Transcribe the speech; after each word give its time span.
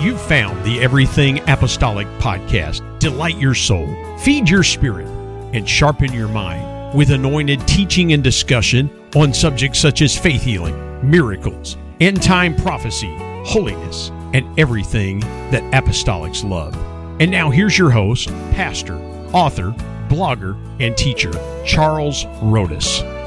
You've 0.00 0.22
found 0.22 0.64
the 0.64 0.80
Everything 0.80 1.40
Apostolic 1.46 2.06
podcast. 2.20 2.98
Delight 3.00 3.36
your 3.36 3.54
soul, 3.54 3.94
feed 4.16 4.48
your 4.48 4.62
spirit, 4.62 5.06
and 5.52 5.68
sharpen 5.68 6.10
your 6.14 6.26
mind 6.26 6.96
with 6.96 7.10
anointed 7.10 7.68
teaching 7.68 8.14
and 8.14 8.24
discussion 8.24 8.88
on 9.14 9.34
subjects 9.34 9.78
such 9.78 10.00
as 10.00 10.16
faith 10.16 10.40
healing, 10.40 10.74
miracles, 11.02 11.76
end 12.00 12.22
time 12.22 12.56
prophecy, 12.56 13.14
holiness, 13.44 14.08
and 14.32 14.58
everything 14.58 15.20
that 15.50 15.62
apostolics 15.74 16.48
love. 16.48 16.74
And 17.20 17.30
now 17.30 17.50
here's 17.50 17.76
your 17.76 17.90
host, 17.90 18.28
pastor, 18.52 18.96
author, 19.34 19.72
blogger, 20.08 20.56
and 20.80 20.96
teacher, 20.96 21.32
Charles 21.66 22.24
Rhodus. 22.40 23.19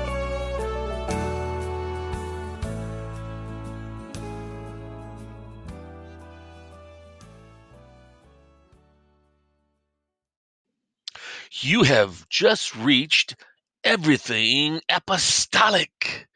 You 11.61 11.83
have 11.83 12.27
just 12.29 12.75
reached 12.75 13.35
everything 13.83 14.81
apostolic. 14.89 16.27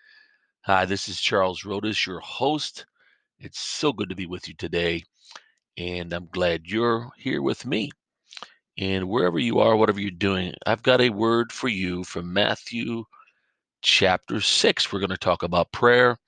Hi, 0.61 0.85
this 0.85 1.09
is 1.09 1.19
Charles 1.19 1.63
Rhodus, 1.63 2.05
your 2.05 2.19
host. 2.19 2.85
It's 3.39 3.59
so 3.59 3.91
good 3.91 4.09
to 4.09 4.15
be 4.15 4.27
with 4.27 4.47
you 4.47 4.53
today, 4.53 5.03
and 5.75 6.13
I'm 6.13 6.27
glad 6.27 6.67
you're 6.67 7.09
here 7.17 7.41
with 7.41 7.65
me. 7.65 7.89
And 8.77 9.09
wherever 9.09 9.39
you 9.39 9.57
are, 9.57 9.75
whatever 9.75 9.99
you're 9.99 10.11
doing, 10.11 10.53
I've 10.67 10.83
got 10.83 11.01
a 11.01 11.09
word 11.09 11.51
for 11.51 11.67
you 11.67 12.03
from 12.03 12.31
Matthew 12.31 13.03
chapter 13.81 14.39
6. 14.39 14.93
We're 14.93 14.99
going 14.99 15.09
to 15.09 15.17
talk 15.17 15.41
about 15.41 15.71
prayer. 15.71 16.19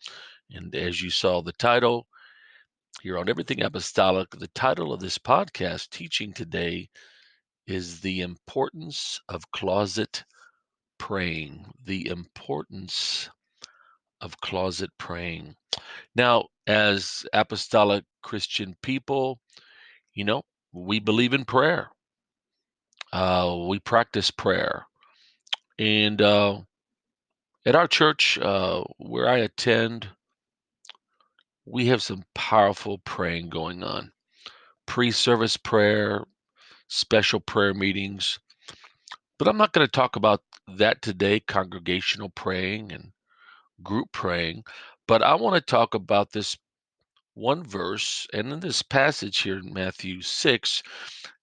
And 0.50 0.74
as 0.74 1.00
you 1.00 1.12
saw 1.12 1.44
the 1.44 1.54
title 1.54 2.08
here 3.04 3.20
on 3.20 3.30
Everything 3.30 3.62
Apostolic, 3.62 4.32
the 4.32 4.48
title 4.48 4.92
of 4.92 5.00
this 5.00 5.20
podcast 5.20 5.92
teaching 5.92 6.34
today 6.34 6.90
is 7.70 8.00
the 8.02 8.22
importance 8.22 9.22
of 9.30 9.52
closet 9.52 10.24
praying. 10.98 11.66
The 11.86 12.08
importance 12.08 13.30
of 14.22 14.40
closet 14.42 14.90
praying. 14.98 15.56
Now, 16.16 16.48
as 16.68 17.26
apostolic 17.34 18.04
Christian 18.24 18.76
people, 18.82 19.40
you 20.14 20.24
know, 20.24 20.44
we 20.74 21.00
believe 21.00 21.34
in 21.34 21.46
prayer. 21.46 21.90
Uh, 23.14 23.56
we 23.68 23.80
practice 23.80 24.32
prayer. 24.32 24.86
And 25.78 26.22
uh, 26.22 26.60
at 27.66 27.76
our 27.76 27.88
church, 27.88 28.38
uh, 28.40 28.84
where 28.98 29.30
I 29.30 29.38
attend, 29.38 30.08
we 31.66 31.86
have 31.88 32.02
some 32.02 32.24
powerful 32.34 32.98
praying 33.06 33.50
going 33.50 33.84
on. 33.84 34.12
Pre 34.86 35.12
service 35.12 35.56
prayer, 35.56 36.26
special 36.90 37.40
prayer 37.40 37.74
meetings. 37.74 38.40
But 39.38 39.48
I'm 39.48 39.58
not 39.58 39.72
going 39.72 39.88
to 39.88 39.92
talk 39.92 40.18
about 40.18 40.42
that 40.68 41.02
today, 41.02 41.40
congregational 41.40 42.30
praying 42.30 42.92
and 42.92 43.12
group 43.82 44.12
praying. 44.12 44.64
But 45.08 45.24
I 45.24 45.36
want 45.36 45.56
to 45.56 45.62
talk 45.62 45.94
about 45.94 46.34
this 46.34 46.58
one 47.36 47.64
verse. 47.64 48.28
And 48.34 48.52
in 48.52 48.60
this 48.60 48.82
passage 48.82 49.40
here 49.40 49.60
in 49.60 49.74
Matthew 49.74 50.22
6, 50.22 50.84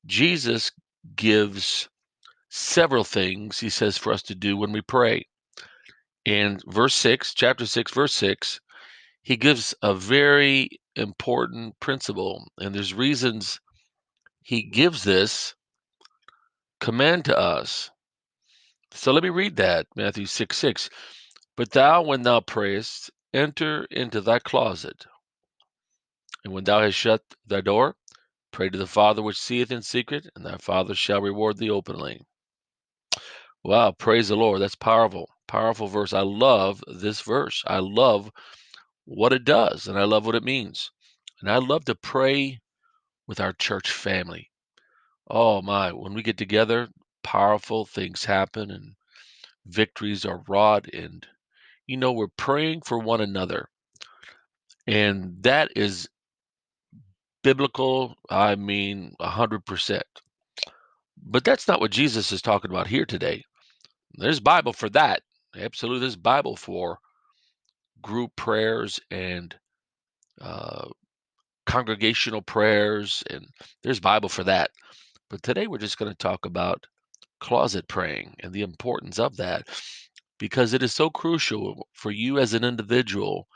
Jesus 0.04 0.70
gives 1.14 1.88
several 2.50 3.04
things 3.04 3.58
he 3.58 3.70
says 3.70 3.96
for 3.96 4.12
us 4.12 4.22
to 4.22 4.34
do 4.34 4.56
when 4.56 4.72
we 4.72 4.82
pray. 4.82 5.26
In 6.24 6.60
verse 6.66 6.94
6, 6.94 7.34
chapter 7.34 7.66
6, 7.66 7.92
verse 7.92 8.14
6, 8.14 8.60
he 9.22 9.36
gives 9.36 9.74
a 9.82 9.94
very 9.94 10.68
important 10.96 11.78
principle. 11.80 12.46
And 12.58 12.74
there's 12.74 12.94
reasons 12.94 13.60
he 14.46 14.62
gives 14.62 15.02
this 15.02 15.56
command 16.78 17.24
to 17.24 17.36
us. 17.36 17.90
So 18.92 19.10
let 19.10 19.24
me 19.24 19.28
read 19.28 19.56
that 19.56 19.88
Matthew 19.96 20.26
6 20.26 20.56
6. 20.56 20.88
But 21.56 21.72
thou, 21.72 22.02
when 22.02 22.22
thou 22.22 22.38
prayest, 22.38 23.10
enter 23.34 23.88
into 23.90 24.20
thy 24.20 24.38
closet. 24.38 25.04
And 26.44 26.54
when 26.54 26.62
thou 26.62 26.80
hast 26.80 26.94
shut 26.94 27.22
thy 27.44 27.60
door, 27.60 27.96
pray 28.52 28.68
to 28.68 28.78
the 28.78 28.86
Father 28.86 29.20
which 29.20 29.36
seeth 29.36 29.72
in 29.72 29.82
secret, 29.82 30.28
and 30.36 30.46
thy 30.46 30.58
Father 30.58 30.94
shall 30.94 31.20
reward 31.20 31.56
thee 31.56 31.70
openly. 31.70 32.20
Wow, 33.64 33.96
praise 33.98 34.28
the 34.28 34.36
Lord. 34.36 34.60
That's 34.60 34.76
powerful. 34.76 35.28
Powerful 35.48 35.88
verse. 35.88 36.12
I 36.12 36.20
love 36.20 36.84
this 36.86 37.20
verse. 37.20 37.64
I 37.66 37.80
love 37.80 38.30
what 39.06 39.32
it 39.32 39.42
does, 39.42 39.88
and 39.88 39.98
I 39.98 40.04
love 40.04 40.24
what 40.24 40.36
it 40.36 40.44
means. 40.44 40.92
And 41.40 41.50
I 41.50 41.56
love 41.56 41.84
to 41.86 41.96
pray 41.96 42.60
with 43.26 43.40
our 43.40 43.52
church 43.52 43.90
family. 43.90 44.50
Oh 45.28 45.62
my, 45.62 45.92
when 45.92 46.14
we 46.14 46.22
get 46.22 46.38
together, 46.38 46.88
powerful 47.22 47.84
things 47.84 48.24
happen 48.24 48.70
and 48.70 48.94
victories 49.66 50.24
are 50.24 50.42
wrought. 50.48 50.86
And, 50.92 51.26
you 51.86 51.96
know, 51.96 52.12
we're 52.12 52.28
praying 52.36 52.82
for 52.82 52.98
one 52.98 53.20
another. 53.20 53.68
And 54.86 55.42
that 55.42 55.70
is 55.74 56.08
biblical, 57.42 58.14
I 58.30 58.54
mean, 58.54 59.14
100%. 59.20 60.00
But 61.28 61.44
that's 61.44 61.66
not 61.66 61.80
what 61.80 61.90
Jesus 61.90 62.30
is 62.30 62.42
talking 62.42 62.70
about 62.70 62.86
here 62.86 63.04
today. 63.04 63.42
There's 64.14 64.40
Bible 64.40 64.72
for 64.72 64.88
that. 64.90 65.22
Absolutely, 65.56 66.00
there's 66.00 66.16
Bible 66.16 66.56
for 66.56 66.98
group 68.02 68.34
prayers 68.36 69.00
and 69.10 69.54
uh, 70.40 70.88
congregational 71.66 72.42
prayers, 72.42 73.22
and 73.30 73.46
there's 73.82 74.00
Bible 74.00 74.28
for 74.28 74.44
that. 74.44 74.70
But 75.28 75.42
today 75.42 75.66
we're 75.66 75.78
just 75.78 75.98
going 75.98 76.10
to 76.10 76.16
talk 76.16 76.46
about 76.46 76.86
closet 77.40 77.86
praying 77.88 78.34
and 78.40 78.52
the 78.52 78.62
importance 78.62 79.18
of 79.18 79.36
that 79.36 79.68
because 80.38 80.72
it 80.72 80.82
is 80.82 80.94
so 80.94 81.10
crucial 81.10 81.86
for 81.92 82.10
you 82.10 82.38
as 82.38 82.54
an 82.54 82.64
individual 82.64 83.46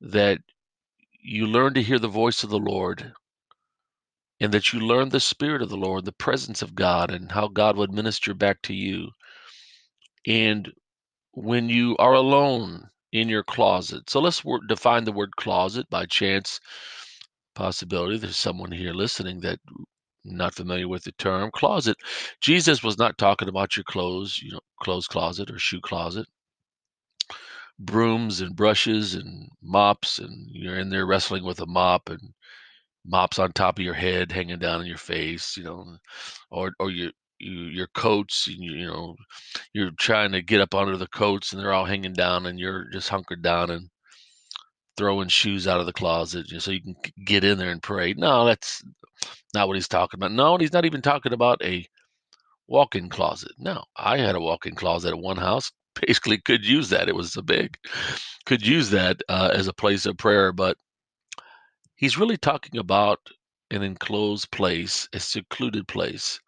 that 0.00 0.38
you 1.22 1.46
learn 1.46 1.74
to 1.74 1.82
hear 1.82 1.98
the 1.98 2.08
voice 2.08 2.44
of 2.44 2.50
the 2.50 2.58
Lord 2.58 3.12
and 4.40 4.52
that 4.52 4.72
you 4.72 4.80
learn 4.80 5.08
the 5.08 5.20
Spirit 5.20 5.62
of 5.62 5.70
the 5.70 5.76
Lord, 5.76 6.04
the 6.04 6.12
presence 6.12 6.60
of 6.62 6.74
God, 6.74 7.10
and 7.10 7.30
how 7.30 7.48
God 7.48 7.76
would 7.76 7.92
minister 7.92 8.34
back 8.34 8.60
to 8.62 8.74
you. 8.74 9.10
And 10.26 10.70
when 11.32 11.68
you 11.68 11.96
are 11.98 12.14
alone 12.14 12.88
in 13.12 13.28
your 13.28 13.44
closet, 13.44 14.10
so 14.10 14.20
let's 14.20 14.42
define 14.68 15.04
the 15.04 15.12
word 15.12 15.36
closet 15.36 15.88
by 15.90 16.06
chance 16.06 16.60
possibility. 17.54 18.18
There's 18.18 18.36
someone 18.36 18.72
here 18.72 18.92
listening 18.92 19.40
that 19.40 19.58
not 20.24 20.54
familiar 20.54 20.88
with 20.88 21.04
the 21.04 21.12
term 21.12 21.50
closet. 21.52 21.96
Jesus 22.40 22.82
was 22.82 22.98
not 22.98 23.18
talking 23.18 23.48
about 23.48 23.76
your 23.76 23.84
clothes, 23.84 24.38
you 24.42 24.52
know, 24.52 24.60
clothes 24.82 25.06
closet 25.06 25.50
or 25.50 25.58
shoe 25.58 25.80
closet. 25.80 26.26
Brooms 27.78 28.40
and 28.40 28.54
brushes 28.56 29.14
and 29.14 29.48
mops, 29.62 30.18
and 30.18 30.48
you're 30.50 30.78
in 30.78 30.90
there 30.90 31.06
wrestling 31.06 31.44
with 31.44 31.60
a 31.60 31.66
mop 31.66 32.08
and 32.08 32.20
mops 33.06 33.38
on 33.38 33.52
top 33.52 33.78
of 33.78 33.84
your 33.84 33.94
head, 33.94 34.32
hanging 34.32 34.58
down 34.58 34.80
in 34.80 34.86
your 34.86 34.98
face, 34.98 35.56
you 35.56 35.64
know, 35.64 35.96
or 36.50 36.72
or 36.80 36.90
your 36.90 37.10
you, 37.40 37.64
your 37.64 37.88
coats, 37.94 38.46
you, 38.46 38.72
you 38.74 38.86
know, 38.86 39.16
you're 39.74 39.90
trying 39.98 40.32
to 40.32 40.42
get 40.42 40.60
up 40.60 40.74
under 40.74 40.96
the 40.96 41.08
coats 41.08 41.52
and 41.52 41.60
they're 41.60 41.72
all 41.72 41.84
hanging 41.84 42.14
down, 42.14 42.46
and 42.46 42.58
you're 42.60 42.88
just 42.92 43.08
hunkered 43.08 43.42
down 43.42 43.70
and 43.70 43.88
throwing 44.96 45.28
shoes 45.28 45.66
out 45.66 45.80
of 45.80 45.86
the 45.86 45.92
closet 45.92 46.46
so 46.58 46.70
you 46.70 46.82
can 46.82 46.96
get 47.24 47.44
in 47.44 47.58
there 47.58 47.70
and 47.70 47.82
pray. 47.82 48.14
No, 48.14 48.44
that's 48.44 48.82
not 49.52 49.68
what 49.68 49.76
he's 49.76 49.88
talking 49.88 50.18
about. 50.18 50.32
No, 50.32 50.56
he's 50.56 50.72
not 50.72 50.84
even 50.84 51.02
talking 51.02 51.32
about 51.32 51.62
a 51.62 51.86
walk-in 52.68 53.08
closet. 53.08 53.52
No, 53.58 53.84
I 53.96 54.18
had 54.18 54.34
a 54.34 54.40
walk-in 54.40 54.74
closet 54.74 55.10
at 55.10 55.18
one 55.18 55.36
house. 55.36 55.70
Basically, 56.06 56.38
could 56.38 56.64
use 56.64 56.88
that. 56.90 57.08
It 57.08 57.14
was 57.14 57.32
so 57.32 57.42
big. 57.42 57.76
Could 58.46 58.66
use 58.66 58.90
that 58.90 59.20
uh, 59.28 59.50
as 59.52 59.68
a 59.68 59.72
place 59.72 60.06
of 60.06 60.16
prayer, 60.16 60.52
but 60.52 60.76
he's 61.96 62.18
really 62.18 62.36
talking 62.36 62.78
about 62.78 63.20
an 63.70 63.82
enclosed 63.82 64.50
place, 64.50 65.08
a 65.12 65.20
secluded 65.20 65.86
place, 65.88 66.40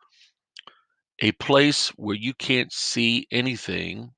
a 1.20 1.32
place 1.32 1.88
where 1.97 2.17
you 2.17 2.35
can't 2.35 2.73
see 2.73 3.26
anything 3.31 4.11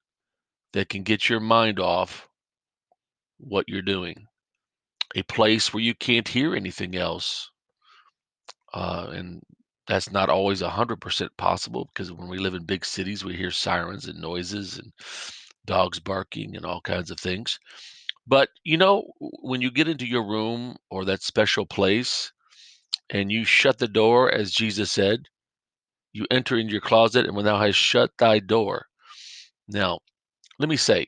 that 0.72 0.88
can 0.88 1.02
get 1.02 1.28
your 1.28 1.40
mind 1.40 1.78
off 1.78 2.28
what 3.38 3.68
you're 3.68 3.82
doing, 3.82 4.26
a 5.14 5.22
place 5.24 5.72
where 5.72 5.82
you 5.82 5.94
can't 5.94 6.28
hear 6.28 6.54
anything 6.54 6.96
else 6.96 7.50
uh, 8.74 9.08
and 9.12 9.42
that's 9.86 10.12
not 10.12 10.28
always 10.28 10.60
100% 10.62 11.28
possible 11.38 11.88
because 11.92 12.12
when 12.12 12.28
we 12.28 12.38
live 12.38 12.54
in 12.54 12.64
big 12.64 12.84
cities, 12.84 13.24
we 13.24 13.34
hear 13.34 13.50
sirens 13.50 14.06
and 14.06 14.20
noises 14.20 14.78
and 14.78 14.92
dogs 15.64 15.98
barking 15.98 16.56
and 16.56 16.66
all 16.66 16.80
kinds 16.82 17.10
of 17.10 17.18
things. 17.18 17.58
But 18.26 18.50
you 18.64 18.76
know, 18.76 19.10
when 19.20 19.62
you 19.62 19.70
get 19.70 19.88
into 19.88 20.06
your 20.06 20.26
room 20.26 20.76
or 20.90 21.06
that 21.06 21.22
special 21.22 21.64
place 21.64 22.30
and 23.08 23.32
you 23.32 23.44
shut 23.44 23.78
the 23.78 23.88
door, 23.88 24.30
as 24.30 24.52
Jesus 24.52 24.92
said, 24.92 25.22
you 26.12 26.26
enter 26.30 26.58
into 26.58 26.72
your 26.72 26.80
closet, 26.82 27.26
and 27.26 27.34
when 27.36 27.44
thou 27.44 27.58
hast 27.58 27.76
shut 27.76 28.10
thy 28.18 28.38
door. 28.38 28.86
Now, 29.68 30.00
let 30.58 30.68
me 30.68 30.76
say, 30.76 31.06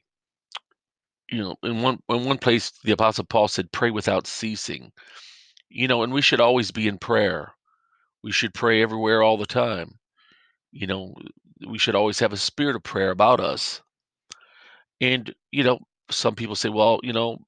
you 1.30 1.38
know, 1.38 1.56
in 1.62 1.82
one 1.82 1.98
in 2.08 2.24
one 2.24 2.38
place, 2.38 2.72
the 2.84 2.92
Apostle 2.92 3.24
Paul 3.26 3.48
said, 3.48 3.72
"Pray 3.72 3.90
without 3.90 4.26
ceasing." 4.26 4.92
you 5.70 5.88
know, 5.88 6.02
and 6.02 6.12
we 6.12 6.22
should 6.22 6.40
always 6.40 6.70
be 6.70 6.88
in 6.88 6.98
prayer. 6.98 7.54
We 8.22 8.32
should 8.32 8.54
pray 8.54 8.82
everywhere 8.82 9.22
all 9.22 9.36
the 9.38 9.46
time. 9.46 9.98
You 10.72 10.86
know, 10.86 11.14
we 11.68 11.78
should 11.78 11.94
always 11.94 12.18
have 12.20 12.32
a 12.32 12.36
spirit 12.36 12.76
of 12.76 12.82
prayer 12.82 13.10
about 13.10 13.40
us. 13.40 13.80
And, 15.00 15.32
you 15.50 15.64
know, 15.64 15.80
some 16.10 16.34
people 16.34 16.56
say, 16.56 16.68
well, 16.68 17.00
you 17.02 17.12
know, 17.12 17.38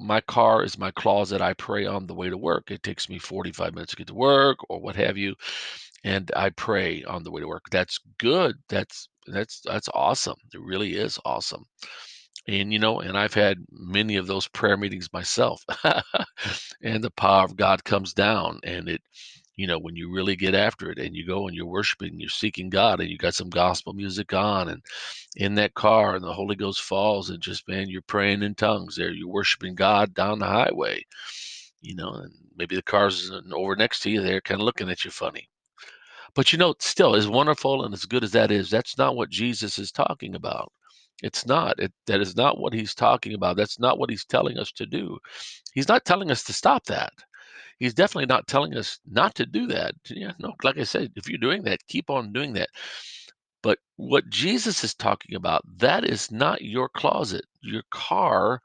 my 0.00 0.20
car 0.22 0.64
is 0.64 0.78
my 0.78 0.90
closet. 0.92 1.40
I 1.40 1.54
pray 1.54 1.86
on 1.86 2.06
the 2.06 2.14
way 2.14 2.30
to 2.30 2.36
work. 2.38 2.70
It 2.70 2.82
takes 2.82 3.08
me 3.08 3.18
45 3.18 3.74
minutes 3.74 3.92
to 3.92 3.96
get 3.96 4.06
to 4.08 4.14
work 4.14 4.58
or 4.68 4.80
what 4.80 4.96
have 4.96 5.16
you. 5.16 5.34
And 6.04 6.30
I 6.36 6.50
pray 6.50 7.04
on 7.04 7.24
the 7.24 7.30
way 7.30 7.40
to 7.42 7.48
work. 7.48 7.64
That's 7.70 7.98
good. 8.18 8.56
That's 8.68 9.08
that's 9.26 9.60
that's 9.64 9.88
awesome. 9.94 10.36
It 10.54 10.60
really 10.62 10.94
is 10.96 11.18
awesome. 11.24 11.64
And 12.48 12.72
you 12.72 12.78
know, 12.78 13.00
and 13.00 13.16
I've 13.18 13.34
had 13.34 13.58
many 13.70 14.16
of 14.16 14.26
those 14.26 14.48
prayer 14.48 14.76
meetings 14.76 15.12
myself. 15.12 15.64
and 16.82 17.04
the 17.04 17.10
power 17.10 17.44
of 17.44 17.56
God 17.56 17.84
comes 17.84 18.12
down 18.14 18.60
and 18.64 18.88
it 18.88 19.02
you 19.56 19.66
know, 19.66 19.78
when 19.78 19.94
you 19.94 20.10
really 20.10 20.36
get 20.36 20.54
after 20.54 20.90
it 20.90 20.98
and 20.98 21.14
you 21.14 21.26
go 21.26 21.46
and 21.46 21.54
you're 21.54 21.66
worshiping, 21.66 22.18
you're 22.18 22.30
seeking 22.30 22.70
God 22.70 22.98
and 22.98 23.10
you 23.10 23.18
got 23.18 23.34
some 23.34 23.50
gospel 23.50 23.92
music 23.92 24.32
on 24.32 24.70
and 24.70 24.82
in 25.36 25.54
that 25.56 25.74
car 25.74 26.14
and 26.14 26.24
the 26.24 26.32
Holy 26.32 26.56
Ghost 26.56 26.80
falls 26.80 27.28
and 27.28 27.42
just, 27.42 27.68
man, 27.68 27.90
you're 27.90 28.00
praying 28.00 28.42
in 28.42 28.54
tongues 28.54 28.96
there. 28.96 29.10
You're 29.10 29.28
worshiping 29.28 29.74
God 29.74 30.14
down 30.14 30.38
the 30.38 30.46
highway, 30.46 31.04
you 31.82 31.94
know, 31.94 32.10
and 32.10 32.32
maybe 32.56 32.74
the 32.74 32.82
car's 32.82 33.30
uh, 33.30 33.42
over 33.52 33.76
next 33.76 34.00
to 34.00 34.10
you 34.10 34.22
there 34.22 34.40
kind 34.40 34.60
of 34.60 34.64
looking 34.64 34.88
at 34.88 35.04
you 35.04 35.10
funny. 35.10 35.46
But 36.34 36.52
you 36.52 36.58
know, 36.58 36.74
still, 36.78 37.14
as 37.16 37.28
wonderful 37.28 37.84
and 37.84 37.92
as 37.92 38.06
good 38.06 38.24
as 38.24 38.32
that 38.32 38.50
is, 38.50 38.70
that's 38.70 38.96
not 38.96 39.16
what 39.16 39.30
Jesus 39.30 39.78
is 39.78 39.92
talking 39.92 40.34
about. 40.34 40.72
It's 41.22 41.46
not. 41.46 41.78
It, 41.78 41.92
that 42.06 42.20
is 42.20 42.36
not 42.36 42.58
what 42.58 42.72
he's 42.72 42.94
talking 42.94 43.34
about. 43.34 43.56
That's 43.56 43.78
not 43.78 43.98
what 43.98 44.10
he's 44.10 44.24
telling 44.24 44.58
us 44.58 44.72
to 44.72 44.86
do. 44.86 45.18
He's 45.74 45.88
not 45.88 46.04
telling 46.04 46.30
us 46.30 46.42
to 46.44 46.52
stop 46.52 46.84
that 46.86 47.12
he's 47.80 47.94
definitely 47.94 48.26
not 48.26 48.46
telling 48.46 48.76
us 48.76 49.00
not 49.10 49.34
to 49.34 49.46
do 49.46 49.66
that. 49.66 49.94
Yeah, 50.08 50.32
no, 50.38 50.52
like 50.62 50.78
I 50.78 50.84
said, 50.84 51.12
if 51.16 51.28
you're 51.28 51.38
doing 51.38 51.62
that, 51.64 51.86
keep 51.88 52.10
on 52.10 52.32
doing 52.32 52.52
that. 52.52 52.68
But 53.62 53.78
what 53.96 54.28
Jesus 54.30 54.84
is 54.84 54.94
talking 54.94 55.34
about, 55.34 55.62
that 55.78 56.04
is 56.04 56.30
not 56.30 56.62
your 56.62 56.88
closet. 56.88 57.44
Your 57.62 57.82
car 57.90 58.60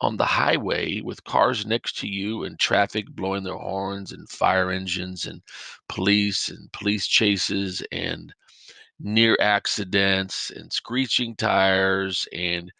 on 0.00 0.16
the 0.16 0.24
highway 0.24 1.00
with 1.00 1.24
cars 1.24 1.66
next 1.66 1.98
to 1.98 2.08
you 2.08 2.44
and 2.44 2.58
traffic 2.58 3.06
blowing 3.10 3.42
their 3.42 3.56
horns 3.56 4.12
and 4.12 4.28
fire 4.28 4.70
engines 4.70 5.26
and 5.26 5.40
police 5.88 6.48
and 6.48 6.70
police 6.72 7.06
chases 7.06 7.82
and 7.90 8.32
near 9.00 9.36
accidents 9.40 10.50
and 10.50 10.72
screeching 10.72 11.36
tires 11.36 12.26
and 12.32 12.72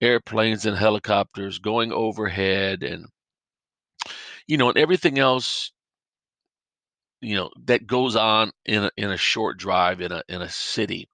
airplanes 0.00 0.66
and 0.66 0.76
helicopters 0.76 1.58
going 1.58 1.92
overhead 1.92 2.82
and 2.82 3.06
you 4.46 4.56
know, 4.56 4.68
and 4.68 4.78
everything 4.78 5.18
else, 5.18 5.72
you 7.20 7.34
know, 7.34 7.50
that 7.64 7.86
goes 7.86 8.16
on 8.16 8.50
in 8.66 8.84
a, 8.84 8.90
in 8.96 9.10
a 9.10 9.16
short 9.16 9.58
drive 9.58 10.00
in 10.00 10.12
a 10.12 10.22
in 10.28 10.42
a 10.42 10.48
city, 10.48 11.08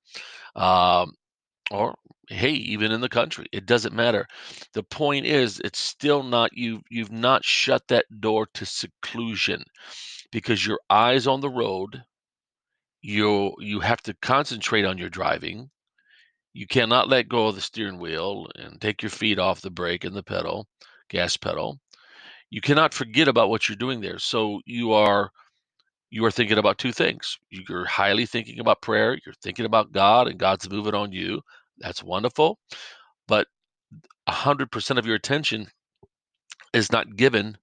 um, 0.56 1.12
or 1.70 1.94
hey, 2.28 2.52
even 2.52 2.92
in 2.92 3.00
the 3.00 3.08
country, 3.08 3.46
it 3.52 3.66
doesn't 3.66 3.94
matter. 3.94 4.26
The 4.74 4.82
point 4.84 5.26
is, 5.26 5.60
it's 5.64 5.78
still 5.80 6.22
not 6.22 6.52
you. 6.54 6.82
You've 6.90 7.12
not 7.12 7.44
shut 7.44 7.88
that 7.88 8.06
door 8.20 8.46
to 8.54 8.66
seclusion 8.66 9.64
because 10.32 10.66
your 10.66 10.80
eyes 10.90 11.26
on 11.26 11.40
the 11.40 11.50
road. 11.50 12.02
You 13.02 13.54
you 13.58 13.80
have 13.80 14.02
to 14.02 14.14
concentrate 14.22 14.84
on 14.84 14.98
your 14.98 15.10
driving. 15.10 15.70
You 16.54 16.66
cannot 16.66 17.08
let 17.08 17.28
go 17.28 17.48
of 17.48 17.54
the 17.54 17.60
steering 17.60 17.98
wheel 17.98 18.48
and 18.56 18.80
take 18.80 19.02
your 19.02 19.10
feet 19.10 19.38
off 19.38 19.62
the 19.62 19.70
brake 19.70 20.04
and 20.04 20.14
the 20.14 20.22
pedal, 20.22 20.66
gas 21.08 21.36
pedal 21.36 21.80
you 22.52 22.60
cannot 22.60 22.92
forget 22.92 23.28
about 23.28 23.48
what 23.48 23.66
you're 23.66 23.76
doing 23.76 24.02
there. 24.02 24.18
So 24.18 24.60
you 24.66 24.92
are 24.92 25.30
you 26.10 26.22
are 26.26 26.30
thinking 26.30 26.58
about 26.58 26.76
two 26.76 26.92
things. 26.92 27.38
You're 27.50 27.86
highly 27.86 28.26
thinking 28.26 28.60
about 28.60 28.82
prayer, 28.82 29.18
you're 29.24 29.34
thinking 29.42 29.64
about 29.64 29.90
God 29.90 30.28
and 30.28 30.38
God's 30.38 30.68
moving 30.68 30.94
on 30.94 31.12
you. 31.12 31.40
That's 31.78 32.02
wonderful. 32.04 32.58
But 33.26 33.46
100% 34.28 34.98
of 34.98 35.06
your 35.06 35.14
attention 35.14 35.66
is 36.74 36.92
not 36.92 37.16
given 37.16 37.56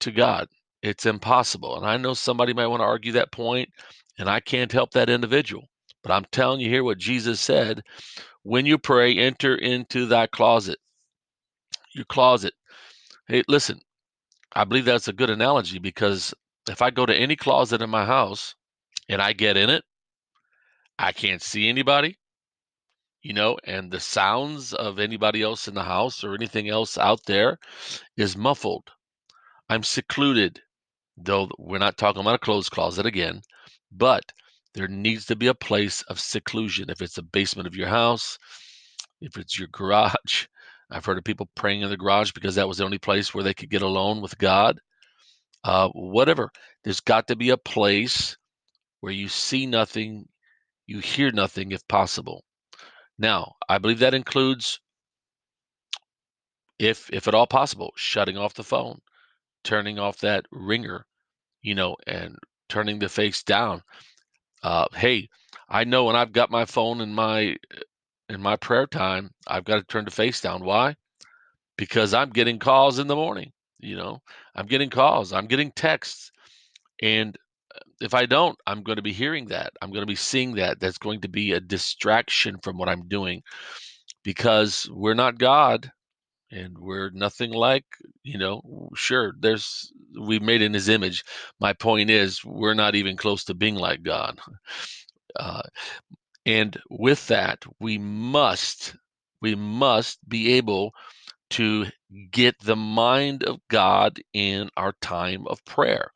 to 0.00 0.10
God. 0.10 0.48
It's 0.82 1.06
impossible. 1.06 1.76
And 1.76 1.86
I 1.86 1.96
know 1.96 2.14
somebody 2.14 2.52
might 2.52 2.66
want 2.68 2.80
to 2.80 2.86
argue 2.86 3.12
that 3.12 3.32
point, 3.32 3.68
and 4.18 4.28
I 4.28 4.40
can't 4.40 4.72
help 4.72 4.92
that 4.92 5.10
individual. 5.10 5.68
But 6.02 6.12
I'm 6.12 6.26
telling 6.30 6.60
you 6.60 6.68
here 6.68 6.84
what 6.84 6.98
Jesus 6.98 7.40
said 7.40 7.82
when 8.42 8.64
you 8.66 8.78
pray, 8.78 9.16
enter 9.16 9.56
into 9.56 10.06
thy 10.06 10.26
closet. 10.26 10.78
Your 11.94 12.04
closet. 12.06 12.54
Hey, 13.26 13.42
listen, 13.48 13.80
I 14.54 14.64
believe 14.64 14.84
that's 14.84 15.08
a 15.08 15.12
good 15.12 15.30
analogy 15.30 15.78
because 15.78 16.32
if 16.68 16.80
I 16.80 16.90
go 16.90 17.04
to 17.04 17.14
any 17.14 17.36
closet 17.36 17.82
in 17.82 17.90
my 17.90 18.04
house 18.04 18.54
and 19.08 19.20
I 19.20 19.32
get 19.32 19.56
in 19.56 19.70
it, 19.70 19.84
I 20.98 21.12
can't 21.12 21.42
see 21.42 21.68
anybody, 21.68 22.18
you 23.22 23.32
know, 23.32 23.56
and 23.64 23.90
the 23.90 24.00
sounds 24.00 24.72
of 24.72 24.98
anybody 24.98 25.42
else 25.42 25.68
in 25.68 25.74
the 25.74 25.82
house 25.82 26.24
or 26.24 26.34
anything 26.34 26.68
else 26.68 26.96
out 26.96 27.20
there 27.26 27.58
is 28.16 28.36
muffled. 28.36 28.90
I'm 29.68 29.82
secluded, 29.82 30.60
though 31.24 31.48
we're 31.58 31.78
not 31.78 31.96
talking 31.96 32.20
about 32.20 32.34
a 32.34 32.38
closed 32.38 32.70
closet 32.70 33.06
again, 33.06 33.42
but 33.92 34.32
there 34.74 34.88
needs 34.88 35.26
to 35.26 35.36
be 35.36 35.46
a 35.46 35.54
place 35.54 36.02
of 36.02 36.20
seclusion. 36.20 36.90
If 36.90 37.02
it's 37.02 37.14
the 37.14 37.22
basement 37.22 37.66
of 37.66 37.74
your 37.74 37.88
house, 37.88 38.38
if 39.20 39.36
it's 39.36 39.58
your 39.58 39.68
garage, 39.72 40.46
I've 40.90 41.04
heard 41.04 41.18
of 41.18 41.24
people 41.24 41.48
praying 41.54 41.82
in 41.82 41.90
the 41.90 41.96
garage 41.96 42.32
because 42.32 42.54
that 42.54 42.68
was 42.68 42.78
the 42.78 42.84
only 42.84 42.98
place 42.98 43.34
where 43.34 43.44
they 43.44 43.54
could 43.54 43.70
get 43.70 43.82
alone 43.82 44.22
with 44.22 44.38
God. 44.38 44.80
Uh, 45.64 45.88
whatever. 45.88 46.50
There's 46.84 47.00
got 47.00 47.28
to 47.28 47.36
be 47.36 47.50
a 47.50 47.56
place 47.58 48.36
where 49.00 49.12
you 49.12 49.28
see 49.28 49.66
nothing, 49.66 50.28
you 50.86 51.00
hear 51.00 51.30
nothing 51.30 51.72
if 51.72 51.86
possible. 51.88 52.44
Now, 53.18 53.54
I 53.68 53.78
believe 53.78 53.98
that 53.98 54.14
includes, 54.14 54.80
if 56.78 57.10
if 57.12 57.26
at 57.26 57.34
all 57.34 57.46
possible, 57.46 57.92
shutting 57.96 58.38
off 58.38 58.54
the 58.54 58.64
phone, 58.64 59.00
turning 59.64 59.98
off 59.98 60.18
that 60.18 60.46
ringer, 60.52 61.04
you 61.62 61.74
know, 61.74 61.96
and 62.06 62.36
turning 62.68 62.98
the 62.98 63.08
face 63.08 63.42
down. 63.42 63.82
Uh, 64.62 64.86
hey, 64.94 65.28
I 65.68 65.84
know 65.84 66.04
when 66.04 66.16
I've 66.16 66.32
got 66.32 66.50
my 66.50 66.64
phone 66.64 67.00
in 67.00 67.14
my 67.14 67.56
in 68.28 68.42
my 68.42 68.56
prayer 68.56 68.86
time, 68.86 69.30
I've 69.46 69.64
got 69.64 69.76
to 69.76 69.84
turn 69.84 70.04
the 70.04 70.10
face 70.10 70.40
down. 70.40 70.64
Why? 70.64 70.96
Because 71.76 72.12
I'm 72.12 72.30
getting 72.30 72.58
calls 72.58 72.98
in 72.98 73.06
the 73.06 73.16
morning. 73.16 73.52
You 73.78 73.96
know, 73.96 74.20
I'm 74.54 74.66
getting 74.66 74.90
calls, 74.90 75.32
I'm 75.32 75.46
getting 75.46 75.72
texts. 75.72 76.30
And 77.02 77.36
uh, 77.74 77.80
if 78.00 78.14
I 78.14 78.26
don't, 78.26 78.58
I'm 78.66 78.82
going 78.82 78.96
to 78.96 79.02
be 79.02 79.12
hearing 79.12 79.46
that. 79.46 79.72
I'm 79.80 79.90
going 79.90 80.02
to 80.02 80.06
be 80.06 80.16
seeing 80.16 80.54
that. 80.56 80.80
That's 80.80 80.98
going 80.98 81.20
to 81.22 81.28
be 81.28 81.52
a 81.52 81.60
distraction 81.60 82.58
from 82.62 82.76
what 82.76 82.88
I'm 82.88 83.06
doing 83.08 83.42
because 84.24 84.88
we're 84.92 85.14
not 85.14 85.38
God 85.38 85.90
and 86.50 86.78
we're 86.78 87.10
nothing 87.10 87.52
like, 87.52 87.84
you 88.22 88.38
know, 88.38 88.90
sure, 88.94 89.34
there's, 89.38 89.92
we 90.20 90.38
made 90.38 90.62
in 90.62 90.74
his 90.74 90.88
image. 90.88 91.24
My 91.60 91.72
point 91.72 92.10
is, 92.10 92.44
we're 92.44 92.74
not 92.74 92.94
even 92.94 93.16
close 93.16 93.44
to 93.44 93.54
being 93.54 93.76
like 93.76 94.02
God. 94.02 94.38
Uh, 95.38 95.62
and 96.46 96.80
with 96.90 97.26
that, 97.28 97.62
we 97.78 97.98
must, 97.98 98.96
we 99.42 99.54
must 99.54 100.18
be 100.28 100.54
able 100.54 100.92
to 101.50 101.86
get 102.30 102.58
the 102.60 102.76
mind 102.76 103.44
of 103.44 103.58
God 103.68 104.18
in 104.32 104.70
our 104.76 104.94
time 105.00 105.46
of 105.46 105.64
prayer. 105.64 106.10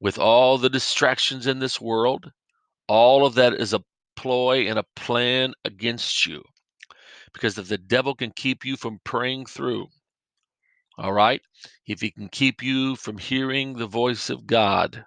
With 0.00 0.18
all 0.18 0.58
the 0.58 0.68
distractions 0.68 1.46
in 1.46 1.58
this 1.60 1.80
world, 1.80 2.30
all 2.88 3.24
of 3.24 3.34
that 3.34 3.54
is 3.54 3.72
a 3.72 3.84
ploy 4.16 4.68
and 4.68 4.78
a 4.78 4.84
plan 4.96 5.54
against 5.64 6.26
you. 6.26 6.42
Because 7.36 7.58
if 7.58 7.68
the 7.68 7.76
devil 7.78 8.14
can 8.14 8.32
keep 8.32 8.64
you 8.64 8.76
from 8.78 8.98
praying 9.04 9.44
through, 9.44 9.88
all 10.96 11.12
right, 11.12 11.42
if 11.86 12.00
he 12.00 12.10
can 12.10 12.30
keep 12.30 12.62
you 12.62 12.96
from 12.96 13.18
hearing 13.18 13.74
the 13.74 13.86
voice 13.86 14.30
of 14.30 14.46
God, 14.46 15.04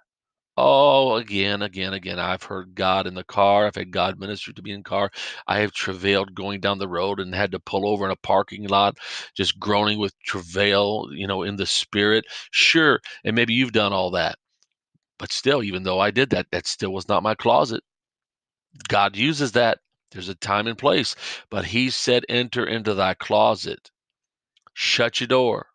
Oh, 0.56 1.16
again, 1.16 1.62
again, 1.62 1.94
again. 1.94 2.18
I've 2.18 2.42
heard 2.42 2.74
God 2.74 3.06
in 3.06 3.14
the 3.14 3.24
car. 3.24 3.66
I've 3.66 3.76
had 3.76 3.90
God 3.92 4.18
minister 4.20 4.52
to 4.52 4.62
me 4.62 4.72
in 4.72 4.82
car. 4.82 5.10
I 5.46 5.60
have 5.60 5.72
travailed 5.72 6.34
going 6.34 6.60
down 6.60 6.78
the 6.78 6.88
road 6.88 7.18
and 7.18 7.34
had 7.34 7.52
to 7.52 7.58
pull 7.60 7.88
over 7.88 8.04
in 8.04 8.10
a 8.10 8.16
parking 8.16 8.68
lot, 8.68 8.98
just 9.34 9.58
groaning 9.58 9.98
with 9.98 10.12
travail, 10.20 11.08
you 11.12 11.26
know, 11.26 11.42
in 11.44 11.56
the 11.56 11.64
spirit. 11.66 12.26
Sure, 12.50 13.00
and 13.24 13.34
maybe 13.34 13.54
you've 13.54 13.72
done 13.72 13.94
all 13.94 14.10
that. 14.12 14.36
But 15.18 15.32
still, 15.32 15.62
even 15.62 15.82
though 15.84 16.00
I 16.00 16.10
did 16.10 16.30
that, 16.30 16.48
that 16.52 16.66
still 16.66 16.92
was 16.92 17.08
not 17.08 17.22
my 17.22 17.34
closet. 17.34 17.82
God 18.88 19.16
uses 19.16 19.52
that. 19.52 19.78
There's 20.10 20.28
a 20.28 20.34
time 20.34 20.66
and 20.66 20.78
place. 20.78 21.14
But 21.50 21.66
he 21.66 21.90
said, 21.90 22.24
enter 22.28 22.64
into 22.64 22.94
thy 22.94 23.14
closet. 23.14 23.90
Shut 24.74 25.20
your 25.20 25.28
door. 25.28 25.66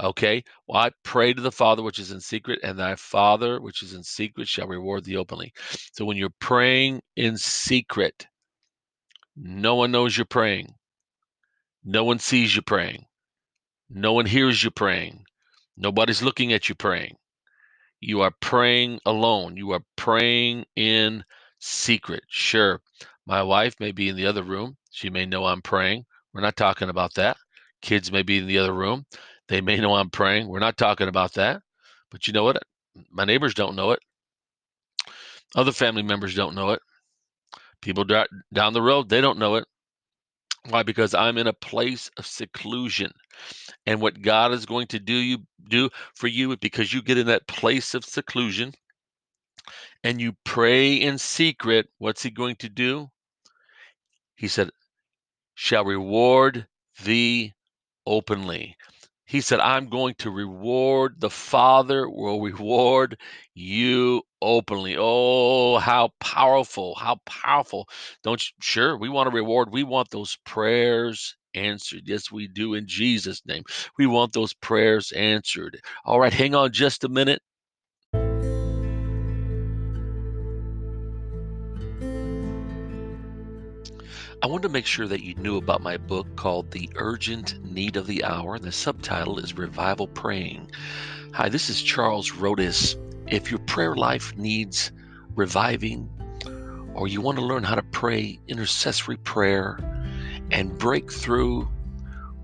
Okay. 0.00 0.44
Well, 0.66 0.82
I 0.82 0.90
pray 1.02 1.32
to 1.32 1.42
the 1.42 1.50
Father 1.50 1.82
which 1.82 1.98
is 1.98 2.12
in 2.12 2.20
secret, 2.20 2.60
and 2.62 2.78
thy 2.78 2.94
Father 2.94 3.60
which 3.60 3.82
is 3.82 3.94
in 3.94 4.04
secret 4.04 4.46
shall 4.46 4.68
reward 4.68 5.04
thee 5.04 5.16
openly. 5.16 5.52
So 5.92 6.04
when 6.04 6.16
you're 6.16 6.30
praying 6.40 7.02
in 7.16 7.36
secret, 7.36 8.26
no 9.36 9.74
one 9.74 9.90
knows 9.90 10.16
you're 10.16 10.24
praying. 10.24 10.74
No 11.84 12.04
one 12.04 12.18
sees 12.18 12.54
you 12.54 12.62
praying. 12.62 13.06
No 13.90 14.12
one 14.12 14.26
hears 14.26 14.62
you 14.62 14.70
praying. 14.70 15.24
Nobody's 15.76 16.22
looking 16.22 16.52
at 16.52 16.68
you 16.68 16.74
praying. 16.74 17.16
You 18.00 18.20
are 18.20 18.32
praying 18.40 19.00
alone. 19.06 19.56
You 19.56 19.72
are 19.72 19.82
praying 19.96 20.66
in 20.76 21.24
secret. 21.58 22.22
Sure, 22.28 22.80
my 23.28 23.42
wife 23.42 23.74
may 23.78 23.92
be 23.92 24.08
in 24.08 24.16
the 24.16 24.24
other 24.24 24.42
room. 24.42 24.78
She 24.90 25.10
may 25.10 25.26
know 25.26 25.44
I'm 25.44 25.60
praying. 25.60 26.06
We're 26.32 26.40
not 26.40 26.56
talking 26.56 26.88
about 26.88 27.12
that. 27.14 27.36
Kids 27.82 28.10
may 28.10 28.22
be 28.22 28.38
in 28.38 28.46
the 28.46 28.58
other 28.58 28.72
room. 28.72 29.04
They 29.48 29.60
may 29.60 29.76
know 29.76 29.94
I'm 29.94 30.08
praying. 30.08 30.48
We're 30.48 30.58
not 30.60 30.78
talking 30.78 31.08
about 31.08 31.34
that. 31.34 31.60
But 32.10 32.26
you 32.26 32.32
know 32.32 32.44
what? 32.44 32.62
My 33.10 33.26
neighbors 33.26 33.52
don't 33.52 33.76
know 33.76 33.90
it. 33.90 34.00
Other 35.54 35.72
family 35.72 36.02
members 36.02 36.34
don't 36.34 36.54
know 36.54 36.70
it. 36.70 36.80
People 37.82 38.04
down 38.04 38.72
the 38.72 38.82
road, 38.82 39.10
they 39.10 39.20
don't 39.20 39.38
know 39.38 39.56
it. 39.56 39.66
Why? 40.70 40.82
Because 40.82 41.14
I'm 41.14 41.36
in 41.36 41.46
a 41.46 41.52
place 41.52 42.10
of 42.16 42.26
seclusion. 42.26 43.12
And 43.84 44.00
what 44.00 44.22
God 44.22 44.52
is 44.52 44.64
going 44.64 44.86
to 44.88 44.98
do 44.98 45.14
you 45.14 45.38
do 45.68 45.90
for 46.14 46.28
you 46.28 46.56
because 46.56 46.94
you 46.94 47.02
get 47.02 47.18
in 47.18 47.26
that 47.26 47.46
place 47.46 47.94
of 47.94 48.04
seclusion 48.04 48.72
and 50.02 50.18
you 50.18 50.32
pray 50.44 50.94
in 50.94 51.18
secret, 51.18 51.88
what's 51.98 52.22
he 52.22 52.30
going 52.30 52.56
to 52.56 52.70
do? 52.70 53.10
He 54.38 54.48
said, 54.48 54.70
shall 55.56 55.84
reward 55.84 56.68
thee 57.02 57.52
openly. 58.06 58.76
He 59.26 59.40
said, 59.40 59.58
I'm 59.58 59.88
going 59.88 60.14
to 60.18 60.30
reward, 60.30 61.16
the 61.20 61.28
Father 61.28 62.08
will 62.08 62.40
reward 62.40 63.20
you 63.52 64.22
openly. 64.40 64.96
Oh, 64.96 65.78
how 65.78 66.10
powerful, 66.20 66.94
how 66.94 67.16
powerful. 67.26 67.88
Don't 68.22 68.40
you, 68.40 68.52
sure, 68.60 68.96
we 68.96 69.08
want 69.08 69.28
a 69.28 69.32
reward. 69.32 69.70
We 69.72 69.82
want 69.82 70.08
those 70.10 70.38
prayers 70.46 71.36
answered. 71.54 72.02
Yes, 72.06 72.30
we 72.30 72.46
do 72.46 72.74
in 72.74 72.86
Jesus' 72.86 73.42
name. 73.44 73.64
We 73.98 74.06
want 74.06 74.32
those 74.32 74.54
prayers 74.54 75.10
answered. 75.12 75.80
All 76.04 76.20
right, 76.20 76.32
hang 76.32 76.54
on 76.54 76.72
just 76.72 77.02
a 77.02 77.08
minute. 77.08 77.42
I 84.40 84.46
wanted 84.46 84.68
to 84.68 84.72
make 84.72 84.86
sure 84.86 85.08
that 85.08 85.24
you 85.24 85.34
knew 85.34 85.56
about 85.56 85.82
my 85.82 85.96
book 85.96 86.36
called 86.36 86.70
The 86.70 86.88
Urgent 86.94 87.58
Need 87.64 87.96
of 87.96 88.06
the 88.06 88.22
Hour. 88.22 88.54
and 88.54 88.64
The 88.64 88.70
subtitle 88.70 89.40
is 89.40 89.58
Revival 89.58 90.06
Praying. 90.06 90.70
Hi, 91.34 91.48
this 91.48 91.68
is 91.68 91.82
Charles 91.82 92.30
Rhodus. 92.30 92.94
If 93.26 93.50
your 93.50 93.58
prayer 93.58 93.96
life 93.96 94.36
needs 94.36 94.92
reviving, 95.34 96.08
or 96.94 97.08
you 97.08 97.20
want 97.20 97.38
to 97.38 97.44
learn 97.44 97.64
how 97.64 97.74
to 97.74 97.82
pray 97.82 98.38
intercessory 98.46 99.16
prayer 99.16 99.80
and 100.52 100.78
break 100.78 101.12
through 101.12 101.68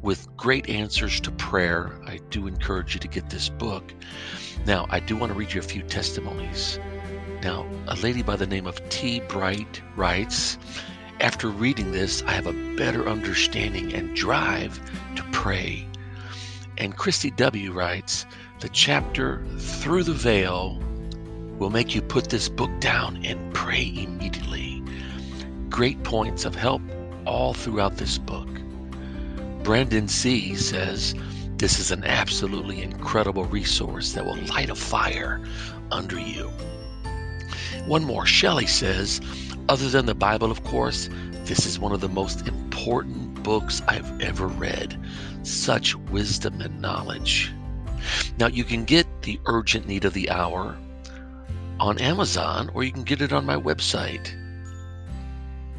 with 0.02 0.26
great 0.36 0.68
answers 0.68 1.20
to 1.20 1.30
prayer, 1.30 1.96
I 2.06 2.18
do 2.30 2.48
encourage 2.48 2.94
you 2.94 3.00
to 3.00 3.08
get 3.08 3.30
this 3.30 3.48
book. 3.50 3.94
Now, 4.66 4.86
I 4.90 4.98
do 4.98 5.14
want 5.16 5.30
to 5.30 5.38
read 5.38 5.52
you 5.52 5.60
a 5.60 5.62
few 5.62 5.82
testimonies. 5.82 6.80
Now, 7.42 7.64
a 7.86 7.94
lady 7.96 8.22
by 8.22 8.34
the 8.34 8.48
name 8.48 8.66
of 8.66 8.86
T. 8.88 9.20
Bright 9.20 9.80
writes, 9.94 10.58
after 11.20 11.48
reading 11.48 11.92
this, 11.92 12.22
I 12.22 12.32
have 12.32 12.46
a 12.46 12.76
better 12.76 13.08
understanding 13.08 13.92
and 13.94 14.14
drive 14.16 14.80
to 15.16 15.22
pray. 15.32 15.86
And 16.78 16.96
Christy 16.96 17.30
W. 17.30 17.72
writes 17.72 18.26
The 18.60 18.68
chapter 18.68 19.44
Through 19.58 20.04
the 20.04 20.12
Veil 20.12 20.80
will 21.58 21.70
make 21.70 21.94
you 21.94 22.02
put 22.02 22.30
this 22.30 22.48
book 22.48 22.70
down 22.80 23.24
and 23.24 23.54
pray 23.54 23.92
immediately. 23.96 24.82
Great 25.68 26.02
points 26.02 26.44
of 26.44 26.54
help 26.54 26.82
all 27.26 27.54
throughout 27.54 27.96
this 27.96 28.18
book. 28.18 28.48
Brandon 29.62 30.08
C. 30.08 30.54
says, 30.56 31.14
This 31.56 31.78
is 31.78 31.90
an 31.90 32.04
absolutely 32.04 32.82
incredible 32.82 33.44
resource 33.44 34.12
that 34.12 34.26
will 34.26 34.36
light 34.48 34.68
a 34.68 34.74
fire 34.74 35.40
under 35.90 36.18
you. 36.18 36.50
One 37.86 38.04
more, 38.04 38.24
Shelley 38.24 38.66
says, 38.66 39.20
other 39.68 39.88
than 39.88 40.06
the 40.06 40.14
Bible, 40.14 40.50
of 40.50 40.64
course, 40.64 41.10
this 41.44 41.66
is 41.66 41.78
one 41.78 41.92
of 41.92 42.00
the 42.00 42.08
most 42.08 42.48
important 42.48 43.42
books 43.42 43.82
I've 43.86 44.22
ever 44.22 44.46
read. 44.46 44.98
Such 45.42 45.94
wisdom 45.94 46.62
and 46.62 46.80
knowledge. 46.80 47.52
Now, 48.38 48.46
you 48.46 48.64
can 48.64 48.84
get 48.84 49.06
The 49.22 49.38
Urgent 49.46 49.86
Need 49.86 50.06
of 50.06 50.14
the 50.14 50.30
Hour 50.30 50.76
on 51.78 51.98
Amazon, 51.98 52.70
or 52.72 52.84
you 52.84 52.92
can 52.92 53.04
get 53.04 53.20
it 53.20 53.32
on 53.32 53.44
my 53.44 53.56
website 53.56 54.32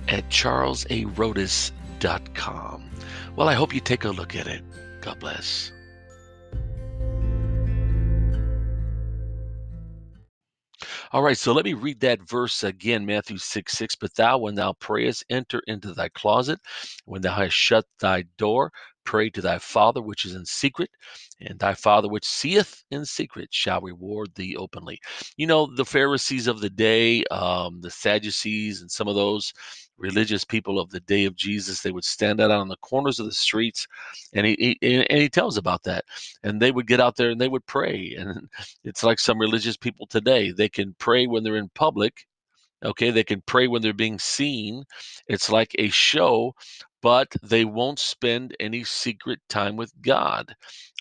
at 0.07 0.29
charlesarhodus.com. 0.29 2.89
Well, 3.35 3.49
I 3.49 3.53
hope 3.53 3.73
you 3.73 3.79
take 3.79 4.05
a 4.05 4.09
look 4.09 4.35
at 4.35 4.47
it. 4.47 4.63
God 5.01 5.19
bless. 5.19 5.71
All 11.15 11.23
right, 11.23 11.37
so 11.37 11.53
let 11.53 11.63
me 11.63 11.71
read 11.73 12.01
that 12.01 12.27
verse 12.27 12.61
again, 12.61 13.05
Matthew 13.05 13.37
6 13.37 13.71
6. 13.71 13.95
But 13.95 14.13
thou, 14.15 14.37
when 14.37 14.55
thou 14.55 14.73
prayest, 14.73 15.23
enter 15.29 15.61
into 15.65 15.93
thy 15.93 16.09
closet. 16.09 16.59
When 17.05 17.21
thou 17.21 17.33
hast 17.33 17.53
shut 17.53 17.85
thy 18.01 18.23
door, 18.37 18.73
pray 19.05 19.29
to 19.29 19.39
thy 19.39 19.59
Father 19.59 20.01
which 20.01 20.25
is 20.25 20.35
in 20.35 20.45
secret, 20.45 20.89
and 21.39 21.57
thy 21.57 21.73
Father 21.73 22.09
which 22.09 22.25
seeth 22.25 22.83
in 22.91 23.05
secret 23.05 23.47
shall 23.53 23.79
reward 23.79 24.35
thee 24.35 24.57
openly. 24.57 24.99
You 25.37 25.47
know, 25.47 25.73
the 25.73 25.85
Pharisees 25.85 26.47
of 26.47 26.59
the 26.59 26.69
day, 26.69 27.23
um, 27.31 27.79
the 27.79 27.91
Sadducees, 27.91 28.81
and 28.81 28.91
some 28.91 29.07
of 29.07 29.15
those 29.15 29.53
religious 29.97 30.43
people 30.43 30.79
of 30.79 30.89
the 30.89 30.99
day 31.01 31.25
of 31.25 31.35
Jesus, 31.35 31.81
they 31.81 31.91
would 31.91 32.03
stand 32.03 32.41
out 32.41 32.51
on 32.51 32.67
the 32.67 32.77
corners 32.77 33.19
of 33.19 33.25
the 33.25 33.31
streets, 33.31 33.87
and 34.33 34.45
he, 34.45 34.77
he 34.81 35.05
and 35.09 35.21
he 35.21 35.29
tells 35.29 35.57
about 35.57 35.83
that. 35.83 36.05
And 36.43 36.61
they 36.61 36.71
would 36.71 36.87
get 36.87 36.99
out 36.99 37.15
there 37.15 37.29
and 37.29 37.39
they 37.39 37.47
would 37.47 37.65
pray. 37.65 38.15
And 38.17 38.49
it's 38.83 39.03
like 39.03 39.19
some 39.19 39.39
religious 39.39 39.77
people 39.77 40.07
today; 40.07 40.51
they 40.51 40.69
can 40.69 40.95
pray 40.99 41.27
when 41.27 41.43
they're 41.43 41.57
in 41.57 41.69
public. 41.75 42.25
Okay, 42.83 43.09
they 43.09 43.23
can 43.23 43.41
pray 43.47 43.67
when 43.67 43.81
they're 43.81 43.93
being 43.93 44.19
seen. 44.19 44.83
It's 45.27 45.49
like 45.49 45.73
a 45.79 45.89
show, 45.89 46.53
but 47.01 47.33
they 47.41 47.65
won't 47.65 47.99
spend 47.99 48.55
any 48.59 48.83
secret 48.83 49.39
time 49.49 49.75
with 49.75 49.91
God. 50.01 50.53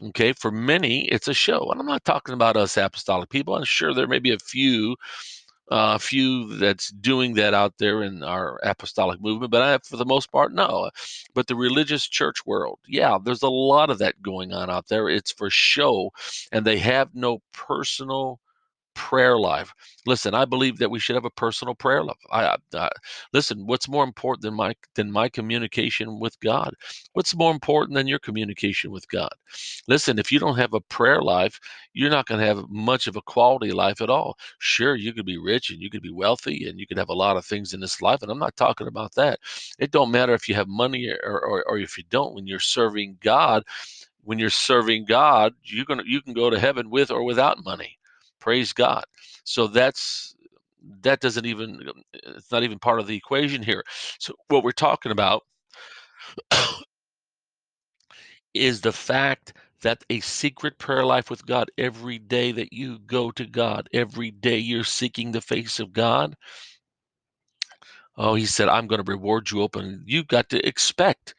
Okay, 0.03 0.33
for 0.33 0.51
many, 0.51 1.07
it's 1.09 1.29
a 1.29 1.35
show. 1.35 1.71
And 1.71 1.81
I'm 1.81 1.87
not 1.87 2.05
talking 2.05 2.35
about 2.35 2.57
us 2.57 2.77
apostolic 2.77 3.29
people. 3.29 3.55
I'm 3.55 3.65
sure 3.65 3.93
there 3.93 4.07
may 4.07 4.19
be 4.19 4.33
a 4.33 4.39
few 4.39 4.97
a 5.71 5.75
uh, 5.75 5.99
few 5.99 6.57
that's 6.59 6.91
doing 6.91 7.35
that 7.35 7.55
out 7.55 7.75
there 7.79 8.03
in 8.03 8.23
our 8.23 8.61
apostolic 8.63 9.21
movement, 9.21 9.51
but 9.51 9.63
I, 9.63 9.79
for 9.79 9.97
the 9.97 10.05
most 10.05 10.31
part, 10.31 10.53
no. 10.53 10.91
But 11.35 11.47
the 11.47 11.57
religious 11.57 12.07
church 12.07 12.45
world, 12.45 12.81
yeah, 12.87 13.19
there's 13.23 13.43
a 13.43 13.49
lot 13.49 13.89
of 13.91 13.99
that 13.99 14.21
going 14.23 14.53
on 14.53 14.69
out 14.71 14.89
there. 14.89 15.09
It's 15.09 15.33
for 15.33 15.49
show, 15.51 16.11
and 16.53 16.65
they 16.67 16.79
have 16.79 17.15
no 17.15 17.41
personal 17.53 18.41
prayer 18.95 19.39
life. 19.39 19.73
Listen, 20.07 20.35
I 20.35 20.45
believe 20.45 20.79
that 20.79 20.91
we 20.91 20.99
should 20.99 21.15
have 21.17 21.25
a 21.25 21.31
personal 21.31 21.75
prayer 21.75 22.03
life. 22.05 22.17
I, 22.33 22.57
listen. 23.33 23.67
What's 23.67 23.89
more 23.89 24.05
important 24.05 24.43
than 24.43 24.55
my 24.55 24.75
than 24.95 25.11
my 25.11 25.29
communication 25.29 26.19
with 26.21 26.39
God? 26.41 26.75
What's 27.13 27.35
more 27.35 27.53
important 27.53 27.97
than 27.97 28.07
your 28.09 28.19
communication 28.19 28.91
with 28.91 29.09
God? 29.09 29.33
Listen, 29.89 30.19
if 30.19 30.33
you 30.33 30.39
don't 30.39 30.57
have 30.57 30.75
a 30.75 30.81
prayer 30.81 31.23
life, 31.23 31.61
you're 31.93 32.11
not 32.11 32.27
going 32.27 32.41
to 32.41 32.47
have 32.47 32.69
much 32.69 33.07
of 33.07 33.17
a 33.17 33.23
quality 33.23 33.73
life 33.73 34.01
at 34.01 34.11
all. 34.11 34.37
Sure, 34.59 34.95
you 34.95 35.13
could 35.13 35.27
be 35.27 35.39
rich 35.39 35.71
and 35.71 35.81
you 35.81 35.91
could 35.91 36.03
be 36.03 36.13
wealthy 36.13 36.69
and 36.69 36.79
you 36.79 36.87
could 36.87 36.99
have 36.99 37.09
a 37.09 37.15
lot 37.15 37.37
of 37.37 37.45
things 37.45 37.75
in 37.75 37.81
this 37.81 38.01
life, 38.03 38.23
and 38.23 38.31
I'm 38.31 38.39
not 38.39 38.57
talking 38.57 38.87
about 38.87 39.15
that. 39.15 39.39
It 39.79 39.91
don't 39.91 40.11
matter 40.11 40.35
if 40.35 40.49
you 40.49 40.55
have 40.55 40.69
money 40.69 41.09
or, 41.25 41.41
or, 41.41 41.65
or 41.69 41.79
if 41.79 41.99
you 41.99 42.05
don't. 42.11 42.35
When 42.35 42.47
you're 42.47 42.61
serving 42.61 43.19
God, 43.21 43.65
when 44.25 44.39
you're 44.39 44.51
serving 44.51 45.05
God, 45.07 45.55
you're 45.63 45.85
gonna 45.85 46.03
you 46.07 46.21
can 46.23 46.33
go 46.33 46.51
to 46.51 46.59
heaven 46.59 46.91
with 46.91 47.11
or 47.11 47.23
without 47.23 47.65
money. 47.65 47.99
Praise 48.45 48.75
God. 48.75 49.05
So 49.45 49.67
that's 49.67 50.37
that 51.01 51.21
doesn't 51.21 51.47
even 51.47 51.81
it's 52.13 52.53
not 52.53 52.63
even 52.63 52.79
part 52.79 53.01
of 53.01 53.07
the 53.07 53.17
equation 53.17 53.63
here. 53.63 53.83
So 54.19 54.35
what 54.49 54.63
we're 54.63 54.73
talking 54.73 55.13
about 55.13 55.45
is 58.53 58.83
the 58.83 58.93
fact 58.93 59.55
that 59.81 60.05
a 60.11 60.21
secret 60.21 60.77
prayer 60.77 61.07
life 61.07 61.31
with 61.31 61.47
God 61.47 61.71
every 61.79 62.19
day 62.19 62.53
that 62.53 62.71
you 62.71 62.99
go 63.07 63.31
to 63.31 63.47
God, 63.47 63.89
every 63.95 64.31
day 64.31 64.59
you're 64.59 64.85
seeking 64.85 65.33
the 65.33 65.41
face 65.41 65.81
of 65.81 65.95
God. 65.95 66.37
Oh, 68.19 68.35
he 68.35 68.45
said, 68.45 68.69
I'm 68.69 68.87
going 68.87 69.03
to 69.03 69.11
reward 69.11 69.51
you 69.51 69.63
open. 69.63 70.03
You've 70.05 70.29
got 70.29 70.51
to 70.51 70.69
expect, 70.69 71.35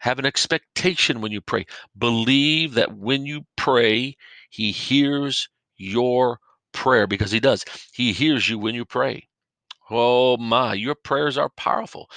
have 0.00 0.18
an 0.18 0.26
expectation 0.26 1.22
when 1.22 1.32
you 1.32 1.40
pray. 1.40 1.64
Believe 1.96 2.74
that 2.74 2.98
when 2.98 3.24
you 3.24 3.46
pray, 3.56 4.18
he 4.50 4.72
hears 4.72 5.48
your 5.76 6.38
prayer 6.72 7.06
because 7.06 7.30
he 7.30 7.40
does. 7.40 7.64
He 7.92 8.12
hears 8.12 8.48
you 8.48 8.58
when 8.58 8.74
you 8.74 8.84
pray. 8.84 9.28
Oh 9.90 10.36
my, 10.38 10.74
your 10.74 10.94
prayers 10.94 11.36
are 11.36 11.50
powerful. 11.56 12.08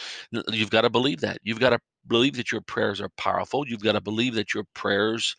You've 0.52 0.70
got 0.70 0.82
to 0.82 0.90
believe 0.90 1.22
that. 1.22 1.40
You've 1.44 1.60
got 1.60 1.72
to 1.72 1.80
believe 2.08 2.36
that 2.38 2.52
your 2.52 2.62
prayers 2.62 3.02
are 3.02 3.10
powerful. 3.18 3.68
You've 3.68 3.84
got 3.84 3.94
to 3.94 4.02
believe 4.02 4.36
that 4.36 4.54
your 4.54 4.64
prayers 4.74 5.36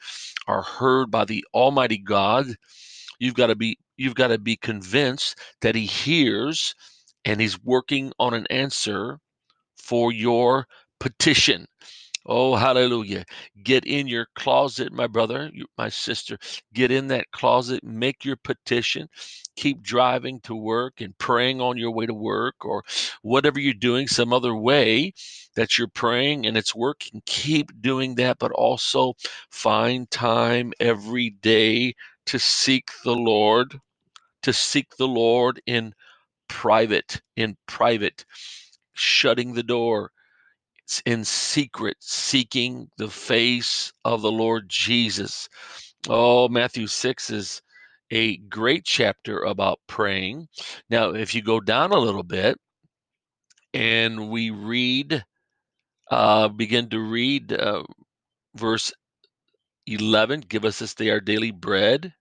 are 0.47 0.63
heard 0.63 1.11
by 1.11 1.25
the 1.25 1.45
Almighty 1.55 1.99
God. 1.99 2.55
You've 3.19 3.35
got 3.35 3.49
to 3.49 3.57
be 3.57 3.79
you've 3.97 4.15
got 4.15 4.29
to 4.29 4.39
be 4.39 4.57
convinced 4.57 5.39
that 5.63 5.75
he 5.75 5.87
hears 5.87 6.75
and 7.25 7.41
he's 7.41 7.63
working 7.65 8.13
on 8.19 8.35
an 8.35 8.47
answer 8.49 9.19
for 9.77 10.13
your 10.13 10.67
petition. 11.01 11.67
Oh, 12.31 12.55
hallelujah. 12.57 13.25
Get 13.65 13.85
in 13.87 14.07
your 14.07 14.27
closet, 14.37 14.93
my 14.93 15.07
brother, 15.07 15.51
my 15.79 15.89
sister. 15.89 16.39
Get 16.75 16.91
in 16.93 17.09
that 17.09 17.31
closet, 17.33 17.83
make 17.83 18.25
your 18.25 18.37
petition. 18.37 19.09
Keep 19.57 19.83
driving 19.83 20.41
to 20.43 20.55
work 20.55 21.01
and 21.01 21.17
praying 21.19 21.61
on 21.63 21.79
your 21.79 21.91
way 21.91 22.05
to 22.07 22.13
work 22.15 22.65
or 22.65 22.85
whatever 23.23 23.59
you're 23.59 23.73
doing, 23.75 24.07
some 24.09 24.33
other 24.33 24.55
way 24.55 25.15
that 25.57 25.79
you're 25.79 25.89
praying 25.89 26.47
and 26.47 26.57
it's 26.57 26.75
working. 26.75 27.23
Keep 27.25 27.81
doing 27.81 28.15
that, 28.17 28.39
but 28.39 28.53
also 28.53 29.15
find 29.51 30.09
time 30.11 30.73
every 30.79 31.31
day 31.31 31.95
to 32.27 32.39
seek 32.39 32.91
the 33.05 33.17
Lord, 33.17 33.81
to 34.43 34.53
seek 34.53 34.97
the 34.99 35.09
Lord 35.09 35.61
in 35.67 35.95
private, 36.49 37.23
in 37.37 37.57
private, 37.67 38.25
shutting 38.95 39.55
the 39.55 39.63
door 39.65 40.13
in 41.05 41.25
secret, 41.25 41.97
seeking 42.01 42.89
the 42.97 43.09
face 43.09 43.93
of 44.05 44.23
the 44.23 44.33
Lord 44.33 44.69
Jesus. 44.69 45.49
Oh, 46.09 46.49
Matthew 46.49 46.87
6 46.87 47.31
is 47.31 47.63
a 48.11 48.39
great 48.39 48.85
chapter 48.85 49.41
about 49.41 49.81
praying. 49.87 50.49
Now, 50.89 51.11
if 51.11 51.35
you 51.35 51.43
go 51.43 51.61
down 51.61 51.93
a 51.93 51.99
little 51.99 52.23
bit 52.23 52.57
and 53.75 54.31
we 54.31 54.51
read, 54.51 55.25
uh, 56.11 56.49
begin 56.49 56.89
to 56.91 57.01
read 57.01 57.53
uh, 57.53 57.83
verse 58.55 58.93
11 59.87 60.41
Give 60.41 60.65
us 60.65 60.79
this 60.79 60.95
day 60.95 61.11
our 61.11 61.21
daily 61.21 61.51
bread. 61.51 62.15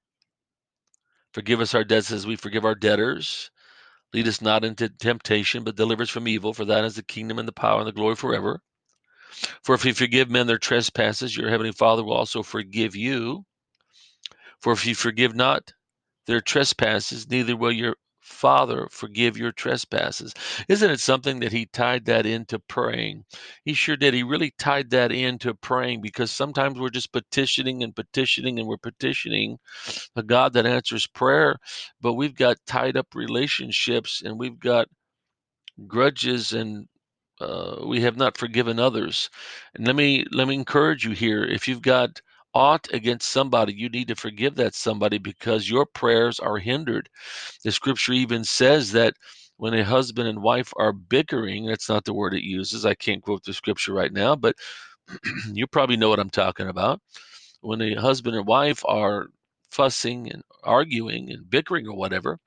Forgive 1.33 1.61
us 1.61 1.75
our 1.75 1.83
debts 1.83 2.11
as 2.11 2.25
we 2.25 2.35
forgive 2.35 2.65
our 2.65 2.75
debtors. 2.75 3.51
Lead 4.13 4.27
us 4.27 4.41
not 4.41 4.63
into 4.63 4.89
temptation, 4.89 5.63
but 5.63 5.75
deliver 5.75 6.03
us 6.03 6.09
from 6.09 6.27
evil. 6.27 6.53
For 6.53 6.65
that 6.65 6.85
is 6.85 6.95
the 6.95 7.03
kingdom 7.03 7.39
and 7.39 7.47
the 7.47 7.53
power 7.53 7.79
and 7.79 7.87
the 7.87 7.91
glory 7.91 8.15
forever. 8.15 8.61
For 9.63 9.75
if 9.75 9.85
you 9.85 9.93
forgive 9.93 10.29
men 10.29 10.47
their 10.47 10.57
trespasses, 10.57 11.35
your 11.35 11.49
heavenly 11.49 11.73
Father 11.73 12.03
will 12.03 12.13
also 12.13 12.41
forgive 12.43 12.95
you. 12.95 13.45
For 14.61 14.73
if 14.73 14.85
you 14.85 14.95
forgive 14.95 15.35
not 15.35 15.71
their 16.25 16.41
trespasses, 16.41 17.29
neither 17.29 17.55
will 17.55 17.71
your 17.71 17.95
Father 18.27 18.87
forgive 18.91 19.37
your 19.37 19.51
trespasses. 19.53 20.33
Isn't 20.67 20.91
it 20.91 20.99
something 20.99 21.39
that 21.39 21.53
he 21.53 21.65
tied 21.67 22.05
that 22.05 22.25
into 22.25 22.59
praying? 22.59 23.23
He 23.63 23.73
sure 23.73 23.95
did. 23.95 24.13
He 24.13 24.23
really 24.23 24.51
tied 24.59 24.89
that 24.91 25.11
into 25.11 25.53
praying 25.55 26.01
because 26.01 26.29
sometimes 26.29 26.77
we're 26.77 26.89
just 26.89 27.13
petitioning 27.13 27.83
and 27.83 27.95
petitioning 27.95 28.59
and 28.59 28.67
we're 28.67 28.77
petitioning 28.77 29.57
a 30.15 30.23
God 30.23 30.53
that 30.53 30.65
answers 30.65 31.07
prayer, 31.07 31.55
but 32.01 32.13
we've 32.13 32.35
got 32.35 32.57
tied 32.67 32.97
up 32.97 33.15
relationships 33.15 34.21
and 34.23 34.37
we've 34.37 34.59
got 34.59 34.87
grudges 35.87 36.53
and 36.53 36.87
uh, 37.39 37.77
we 37.85 38.01
have 38.01 38.17
not 38.17 38.37
forgiven 38.37 38.79
others. 38.79 39.29
And 39.75 39.87
let 39.87 39.95
me 39.95 40.25
let 40.31 40.47
me 40.47 40.55
encourage 40.55 41.05
you 41.05 41.11
here. 41.11 41.43
If 41.45 41.67
you've 41.67 41.81
got 41.81 42.21
aught 42.57 42.87
against 42.91 43.29
somebody, 43.29 43.73
you 43.73 43.87
need 43.87 44.07
to 44.07 44.15
forgive 44.15 44.55
that 44.55 44.73
somebody 44.73 45.19
because 45.19 45.69
your 45.69 45.85
prayers 45.85 46.39
are 46.39 46.57
hindered. 46.57 47.07
The 47.63 47.71
scripture 47.71 48.13
even 48.13 48.43
says 48.43 48.91
that 48.93 49.13
when 49.57 49.75
a 49.75 49.83
husband 49.83 50.27
and 50.27 50.41
wife 50.41 50.73
are 50.77 50.91
bickering, 50.91 51.67
that's 51.67 51.87
not 51.87 52.05
the 52.05 52.15
word 52.15 52.33
it 52.33 52.43
uses. 52.43 52.83
I 52.83 52.95
can't 52.95 53.21
quote 53.21 53.43
the 53.43 53.53
scripture 53.53 53.93
right 53.93 54.11
now, 54.11 54.35
but 54.35 54.55
you 55.53 55.67
probably 55.67 55.97
know 55.97 56.09
what 56.09 56.19
I'm 56.19 56.31
talking 56.31 56.67
about. 56.67 56.99
When 57.61 57.81
a 57.81 57.93
husband 57.95 58.35
and 58.35 58.47
wife 58.47 58.83
are 58.87 59.27
fussing 59.69 60.31
and 60.31 60.43
arguing 60.63 61.31
and 61.31 61.47
bickering 61.49 61.87
or 61.87 61.95
whatever, 61.95 62.39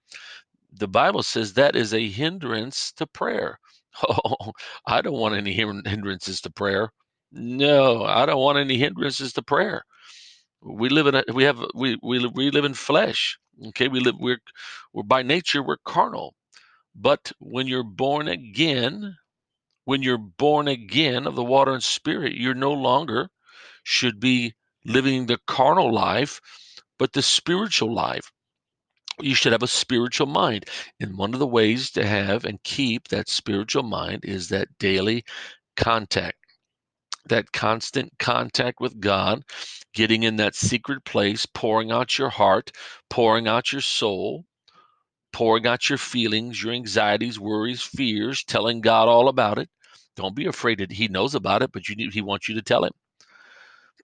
the 0.73 0.89
Bible 0.89 1.23
says 1.23 1.55
that 1.55 1.77
is 1.77 1.95
a 1.95 2.09
hindrance 2.09 2.93
to 2.95 3.07
prayer. 3.07 3.59
Oh, 4.09 4.53
I 4.87 5.03
don't 5.03 5.19
want 5.19 5.35
any 5.35 5.53
hindrances 5.53 6.41
to 6.43 6.51
prayer. 6.51 6.91
No, 7.33 8.05
I 8.05 8.25
don't 8.27 8.41
want 8.41 8.59
any 8.59 8.79
hindrances 8.79 9.33
to 9.35 9.43
prayer. 9.43 9.85
We 10.63 10.89
live 10.89 11.07
in 11.07 11.15
a, 11.15 11.25
we 11.33 11.45
have 11.45 11.65
we 11.75 11.99
we 12.03 12.27
we 12.27 12.51
live 12.51 12.65
in 12.65 12.75
flesh. 12.75 13.39
Okay, 13.69 13.89
we 13.89 14.01
live 14.01 14.17
we're 14.19 14.41
we're 14.93 15.03
by 15.03 15.23
nature 15.23 15.63
we're 15.63 15.79
carnal. 15.85 16.35
But 16.95 17.33
when 17.39 17.67
you're 17.67 17.85
born 17.85 18.29
again, 18.29 19.17
when 19.85 20.03
you're 20.03 20.19
born 20.19 20.69
again 20.69 21.27
of 21.27 21.37
the 21.37 21.45
water 21.45 21.73
and 21.73 21.83
spirit, 21.83 22.35
you're 22.35 22.55
no 22.55 22.73
longer 22.73 23.31
should 23.85 24.21
be 24.21 24.55
living 24.85 25.27
the 25.27 25.39
carnal 25.47 25.93
life, 25.93 26.41
but 26.99 27.13
the 27.13 27.23
spiritual 27.23 27.95
life 27.95 28.33
you 29.21 29.35
should 29.35 29.53
have 29.53 29.63
a 29.63 29.69
spiritual 29.69 30.27
mind. 30.27 30.67
And 30.99 31.17
one 31.17 31.35
of 31.35 31.41
the 31.41 31.47
ways 31.47 31.91
to 31.93 32.07
have 32.07 32.45
and 32.45 32.63
keep 32.63 33.09
that 33.09 33.29
spiritual 33.29 33.83
mind 33.83 34.25
is 34.25 34.49
that 34.49 34.79
daily 34.79 35.25
contact, 35.77 36.39
that 37.27 37.53
constant 37.53 38.13
contact 38.19 38.81
with 38.81 39.01
God, 39.01 39.43
getting 39.95 40.23
in 40.23 40.37
that 40.37 40.55
secret 40.55 41.05
place, 41.05 41.47
pouring 41.47 41.91
out 41.91 42.19
your 42.19 42.31
heart, 42.31 42.73
pouring 43.09 43.47
out 43.47 43.73
your 43.73 43.83
soul, 43.83 44.45
pouring 45.33 45.67
out 45.67 45.89
your 45.89 45.99
feelings, 45.99 46.63
your 46.63 46.73
anxieties, 46.73 47.39
worries, 47.39 47.83
fears, 47.83 48.45
telling 48.45 48.81
God 48.81 49.09
all 49.09 49.29
about 49.29 49.59
it. 49.59 49.69
Don't 50.17 50.35
be 50.35 50.47
afraid 50.47 50.79
that 50.79 50.93
He 50.93 51.09
knows 51.09 51.35
about 51.35 51.63
it, 51.63 51.73
but 51.73 51.89
you 51.89 51.97
need, 51.97 52.13
He 52.13 52.23
wants 52.23 52.49
you 52.49 52.55
to 52.55 52.63
tell 52.63 52.85
Him. 52.85 52.93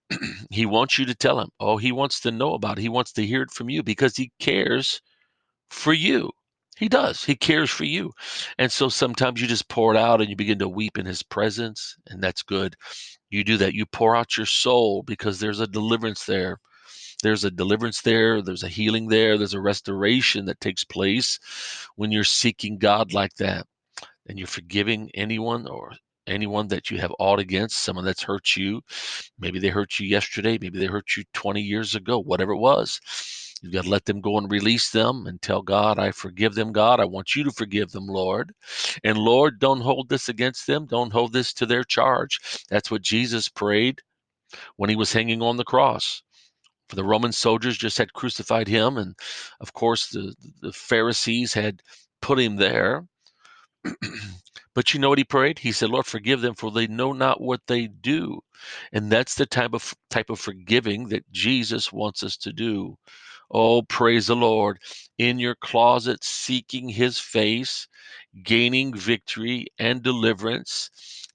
he 0.49 0.65
wants 0.65 0.97
you 0.97 1.05
to 1.05 1.15
tell 1.15 1.39
him. 1.39 1.49
Oh, 1.59 1.77
he 1.77 1.91
wants 1.91 2.19
to 2.21 2.31
know 2.31 2.53
about 2.53 2.77
it. 2.77 2.81
He 2.81 2.89
wants 2.89 3.11
to 3.13 3.25
hear 3.25 3.41
it 3.41 3.51
from 3.51 3.69
you 3.69 3.83
because 3.83 4.15
he 4.15 4.31
cares 4.39 5.01
for 5.69 5.93
you. 5.93 6.31
He 6.77 6.87
does. 6.87 7.23
He 7.23 7.35
cares 7.35 7.71
for 7.71 7.85
you. 7.85 8.13
And 8.59 8.71
so 8.71 8.87
sometimes 8.87 9.41
you 9.41 9.47
just 9.47 9.67
pour 9.67 9.95
it 9.95 9.97
out 9.97 10.21
and 10.21 10.29
you 10.29 10.35
begin 10.35 10.59
to 10.59 10.69
weep 10.69 10.99
in 10.99 11.07
his 11.07 11.23
presence, 11.23 11.97
and 12.05 12.21
that's 12.21 12.43
good. 12.43 12.75
You 13.31 13.43
do 13.43 13.57
that. 13.57 13.73
You 13.73 13.87
pour 13.87 14.15
out 14.15 14.37
your 14.37 14.45
soul 14.45 15.01
because 15.01 15.39
there's 15.39 15.59
a 15.59 15.65
deliverance 15.65 16.25
there. 16.25 16.59
There's 17.23 17.43
a 17.43 17.51
deliverance 17.51 18.01
there. 18.01 18.43
There's 18.43 18.61
a 18.61 18.69
healing 18.69 19.07
there. 19.07 19.39
There's 19.39 19.55
a 19.55 19.59
restoration 19.59 20.45
that 20.45 20.59
takes 20.61 20.83
place 20.83 21.39
when 21.95 22.11
you're 22.11 22.23
seeking 22.23 22.77
God 22.77 23.11
like 23.11 23.33
that 23.37 23.65
and 24.27 24.37
you're 24.37 24.47
forgiving 24.47 25.09
anyone 25.15 25.67
or 25.67 25.93
anyone 26.27 26.67
that 26.67 26.91
you 26.91 26.99
have 26.99 27.13
aught 27.17 27.39
against, 27.39 27.77
someone 27.77 28.05
that's 28.05 28.21
hurt 28.21 28.55
you. 28.55 28.81
Maybe 29.39 29.57
they 29.57 29.69
hurt 29.69 29.97
you 29.97 30.07
yesterday. 30.07 30.59
Maybe 30.61 30.77
they 30.77 30.85
hurt 30.85 31.17
you 31.17 31.23
20 31.33 31.59
years 31.59 31.95
ago, 31.95 32.19
whatever 32.19 32.51
it 32.51 32.57
was 32.57 32.99
You've 33.61 33.73
got 33.73 33.85
to 33.85 33.89
let 33.89 34.05
them 34.05 34.21
go 34.21 34.37
and 34.37 34.51
release 34.51 34.91
them 34.91 35.25
and 35.27 35.41
tell 35.41 35.61
God, 35.61 35.99
I 35.99 36.11
forgive 36.11 36.55
them, 36.55 36.71
God. 36.71 36.99
I 36.99 37.05
want 37.05 37.35
you 37.35 37.43
to 37.45 37.51
forgive 37.51 37.91
them, 37.91 38.07
Lord. 38.07 38.53
And 39.03 39.17
Lord, 39.17 39.59
don't 39.59 39.81
hold 39.81 40.09
this 40.09 40.29
against 40.29 40.67
them. 40.67 40.85
Don't 40.85 41.13
hold 41.13 41.33
this 41.33 41.53
to 41.53 41.65
their 41.65 41.83
charge. 41.83 42.39
That's 42.69 42.91
what 42.91 43.01
Jesus 43.01 43.49
prayed 43.49 44.01
when 44.75 44.89
he 44.89 44.95
was 44.95 45.13
hanging 45.13 45.41
on 45.41 45.57
the 45.57 45.63
cross. 45.63 46.21
For 46.89 46.95
the 46.95 47.03
Roman 47.03 47.33
soldiers 47.33 47.77
just 47.77 47.97
had 47.97 48.13
crucified 48.13 48.67
him. 48.67 48.97
And 48.97 49.15
of 49.59 49.73
course, 49.73 50.09
the, 50.09 50.33
the 50.61 50.71
Pharisees 50.71 51.53
had 51.53 51.81
put 52.21 52.39
him 52.39 52.55
there. 52.55 53.05
but 54.73 54.93
you 54.93 54.99
know 54.99 55.09
what 55.09 55.17
he 55.17 55.23
prayed? 55.23 55.59
He 55.59 55.71
said, 55.71 55.89
Lord, 55.89 56.05
forgive 56.05 56.41
them, 56.41 56.55
for 56.55 56.71
they 56.71 56.87
know 56.87 57.13
not 57.13 57.41
what 57.41 57.61
they 57.67 57.87
do. 57.87 58.39
And 58.93 59.11
that's 59.11 59.35
the 59.35 59.45
type 59.45 59.73
of 59.73 59.93
type 60.09 60.29
of 60.29 60.39
forgiving 60.39 61.09
that 61.09 61.29
Jesus 61.31 61.91
wants 61.91 62.23
us 62.23 62.37
to 62.37 62.53
do. 62.53 62.97
Oh, 63.49 63.81
praise 63.81 64.27
the 64.27 64.35
Lord. 64.35 64.79
In 65.17 65.39
your 65.39 65.55
closet, 65.55 66.23
seeking 66.23 66.89
his 66.89 67.17
face, 67.17 67.87
gaining 68.43 68.93
victory 68.93 69.67
and 69.79 70.03
deliverance. 70.03 70.89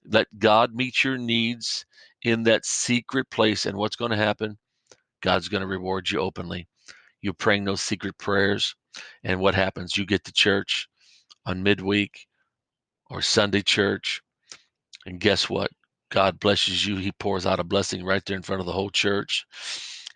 Let 0.05 0.27
God 0.37 0.75
meet 0.75 1.03
your 1.03 1.17
needs 1.17 1.85
in 2.23 2.43
that 2.43 2.65
secret 2.65 3.29
place. 3.31 3.65
And 3.65 3.77
what's 3.77 3.95
going 3.95 4.11
to 4.11 4.17
happen? 4.17 4.57
God's 5.21 5.47
going 5.47 5.61
to 5.61 5.67
reward 5.67 6.09
you 6.09 6.19
openly. 6.19 6.67
You're 7.21 7.33
praying 7.33 7.63
those 7.63 7.81
secret 7.81 8.17
prayers. 8.17 8.75
And 9.23 9.39
what 9.39 9.55
happens? 9.55 9.97
You 9.97 10.05
get 10.05 10.23
to 10.25 10.33
church 10.33 10.87
on 11.45 11.63
midweek 11.63 12.27
or 13.09 13.21
Sunday 13.21 13.61
church. 13.61 14.21
And 15.05 15.19
guess 15.19 15.49
what? 15.49 15.71
God 16.11 16.39
blesses 16.39 16.85
you. 16.85 16.97
He 16.97 17.11
pours 17.13 17.47
out 17.47 17.59
a 17.59 17.63
blessing 17.63 18.05
right 18.05 18.23
there 18.25 18.37
in 18.37 18.43
front 18.43 18.59
of 18.59 18.67
the 18.67 18.71
whole 18.71 18.91
church 18.91 19.45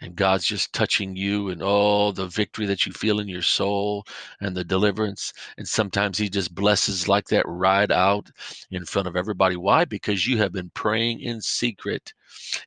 and 0.01 0.15
God's 0.15 0.45
just 0.45 0.73
touching 0.73 1.15
you 1.15 1.49
and 1.49 1.62
all 1.62 2.12
the 2.13 2.27
victory 2.27 2.65
that 2.67 2.86
you 2.86 2.91
feel 2.91 3.19
in 3.19 3.27
your 3.27 3.41
soul 3.41 4.05
and 4.41 4.55
the 4.55 4.63
deliverance. 4.63 5.33
And 5.57 5.67
sometimes 5.67 6.17
He 6.17 6.29
just 6.29 6.53
blesses 6.53 7.07
like 7.07 7.27
that 7.27 7.47
right 7.47 7.89
out 7.89 8.29
in 8.71 8.86
front 8.86 9.07
of 9.07 9.15
everybody. 9.15 9.55
Why? 9.55 9.86
Because 9.86 10.27
you 10.27 10.38
have 10.38 10.51
been 10.51 10.69
praying 10.71 11.21
in 11.21 11.41
secret. 11.41 12.13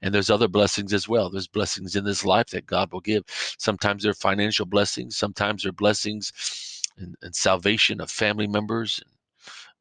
And 0.02 0.12
there's 0.12 0.30
other 0.30 0.48
blessings 0.48 0.92
as 0.92 1.08
well. 1.08 1.30
There's 1.30 1.46
blessings 1.46 1.94
in 1.94 2.04
this 2.04 2.24
life 2.24 2.48
that 2.48 2.66
God 2.66 2.92
will 2.92 3.00
give. 3.00 3.24
Sometimes 3.58 4.02
they're 4.02 4.14
financial 4.14 4.66
blessings, 4.66 5.16
sometimes 5.16 5.62
they're 5.62 5.72
blessings 5.72 6.32
and, 6.98 7.14
and 7.22 7.34
salvation 7.34 8.00
of 8.00 8.10
family 8.10 8.46
members 8.46 9.00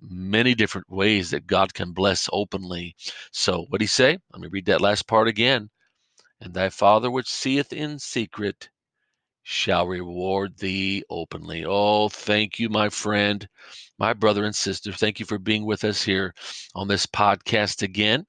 many 0.01 0.55
different 0.55 0.89
ways 0.89 1.31
that 1.31 1.47
God 1.47 1.73
can 1.73 1.91
bless 1.91 2.29
openly. 2.31 2.95
So, 3.31 3.65
what 3.69 3.79
do 3.79 3.83
he 3.83 3.88
say? 3.88 4.17
Let 4.31 4.41
me 4.41 4.47
read 4.47 4.65
that 4.67 4.81
last 4.81 5.07
part 5.07 5.27
again. 5.27 5.69
And 6.41 6.54
thy 6.54 6.69
Father 6.69 7.12
which 7.12 7.28
seeth 7.28 7.73
in 7.73 7.99
secret 7.99 8.69
shall 9.43 9.88
reward 9.88 10.58
thee 10.58 11.04
openly. 11.10 11.65
Oh, 11.65 12.08
thank 12.10 12.60
you, 12.60 12.69
my 12.69 12.89
friend, 12.89 13.47
my 13.97 14.13
brother 14.13 14.45
and 14.45 14.56
sister. 14.56 14.91
Thank 14.91 15.19
you 15.19 15.25
for 15.25 15.39
being 15.39 15.65
with 15.65 15.84
us 15.84 16.04
here 16.04 16.34
on 16.75 16.88
this 16.88 17.06
podcast 17.06 17.82
again. 17.82 18.25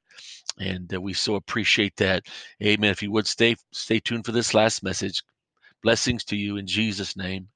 And 0.59 0.93
uh, 0.93 1.01
we 1.01 1.13
so 1.13 1.37
appreciate 1.37 1.97
that. 1.97 2.25
Amen. 2.63 2.91
If 2.91 3.03
you 3.03 3.13
would 3.13 3.27
stay 3.27 3.57
stay 3.73 4.01
tuned 4.01 4.27
for 4.27 4.33
this 4.33 4.55
last 4.55 4.83
message. 4.83 5.23
Blessings 5.83 6.25
to 6.25 6.37
you 6.37 6.57
in 6.57 6.67
Jesus' 6.67 7.17
name. 7.17 7.49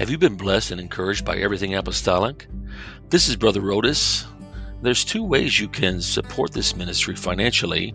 Have 0.00 0.08
you 0.08 0.16
been 0.16 0.36
blessed 0.36 0.70
and 0.70 0.80
encouraged 0.80 1.26
by 1.26 1.36
everything 1.36 1.74
apostolic? 1.74 2.46
This 3.10 3.28
is 3.28 3.36
Brother 3.36 3.60
Rhodus. 3.60 4.24
There's 4.80 5.04
two 5.04 5.22
ways 5.22 5.60
you 5.60 5.68
can 5.68 6.00
support 6.00 6.54
this 6.54 6.74
ministry 6.74 7.14
financially. 7.14 7.94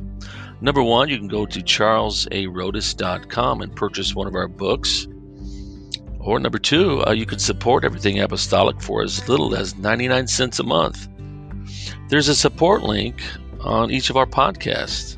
Number 0.62 0.84
one, 0.84 1.10
you 1.10 1.18
can 1.18 1.28
go 1.28 1.48
to 1.48 1.62
charlesarhodus.com 1.62 3.62
and 3.64 3.76
purchase 3.76 4.14
one 4.14 4.28
of 4.28 4.36
our 4.36 4.48
books. 4.48 5.08
Or 6.20 6.40
number 6.40 6.60
two, 6.60 7.04
uh, 7.08 7.12
you 7.12 7.26
can 7.26 7.40
support 7.40 7.84
everything 7.84 8.20
apostolic 8.20 8.84
for 8.84 9.02
as 9.02 9.28
little 9.28 9.56
as 9.56 9.76
99 9.76 10.28
cents 10.28 10.60
a 10.60 10.64
month. 10.64 11.08
There's 12.10 12.28
a 12.28 12.36
support 12.36 12.84
link 12.84 13.24
on 13.62 13.90
each 13.90 14.12
of 14.12 14.16
our 14.16 14.28
podcasts. 14.28 15.18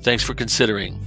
Thanks 0.00 0.24
for 0.24 0.32
considering. 0.32 0.98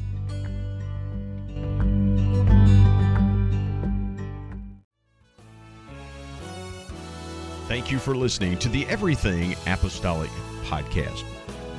Thank 7.71 7.87
you 7.89 7.99
for 7.99 8.17
listening 8.17 8.57
to 8.57 8.67
the 8.67 8.85
Everything 8.87 9.55
Apostolic 9.65 10.29
Podcast. 10.65 11.23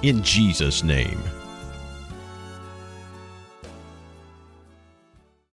in 0.02 0.22
Jesus' 0.22 0.82
name. 0.82 1.20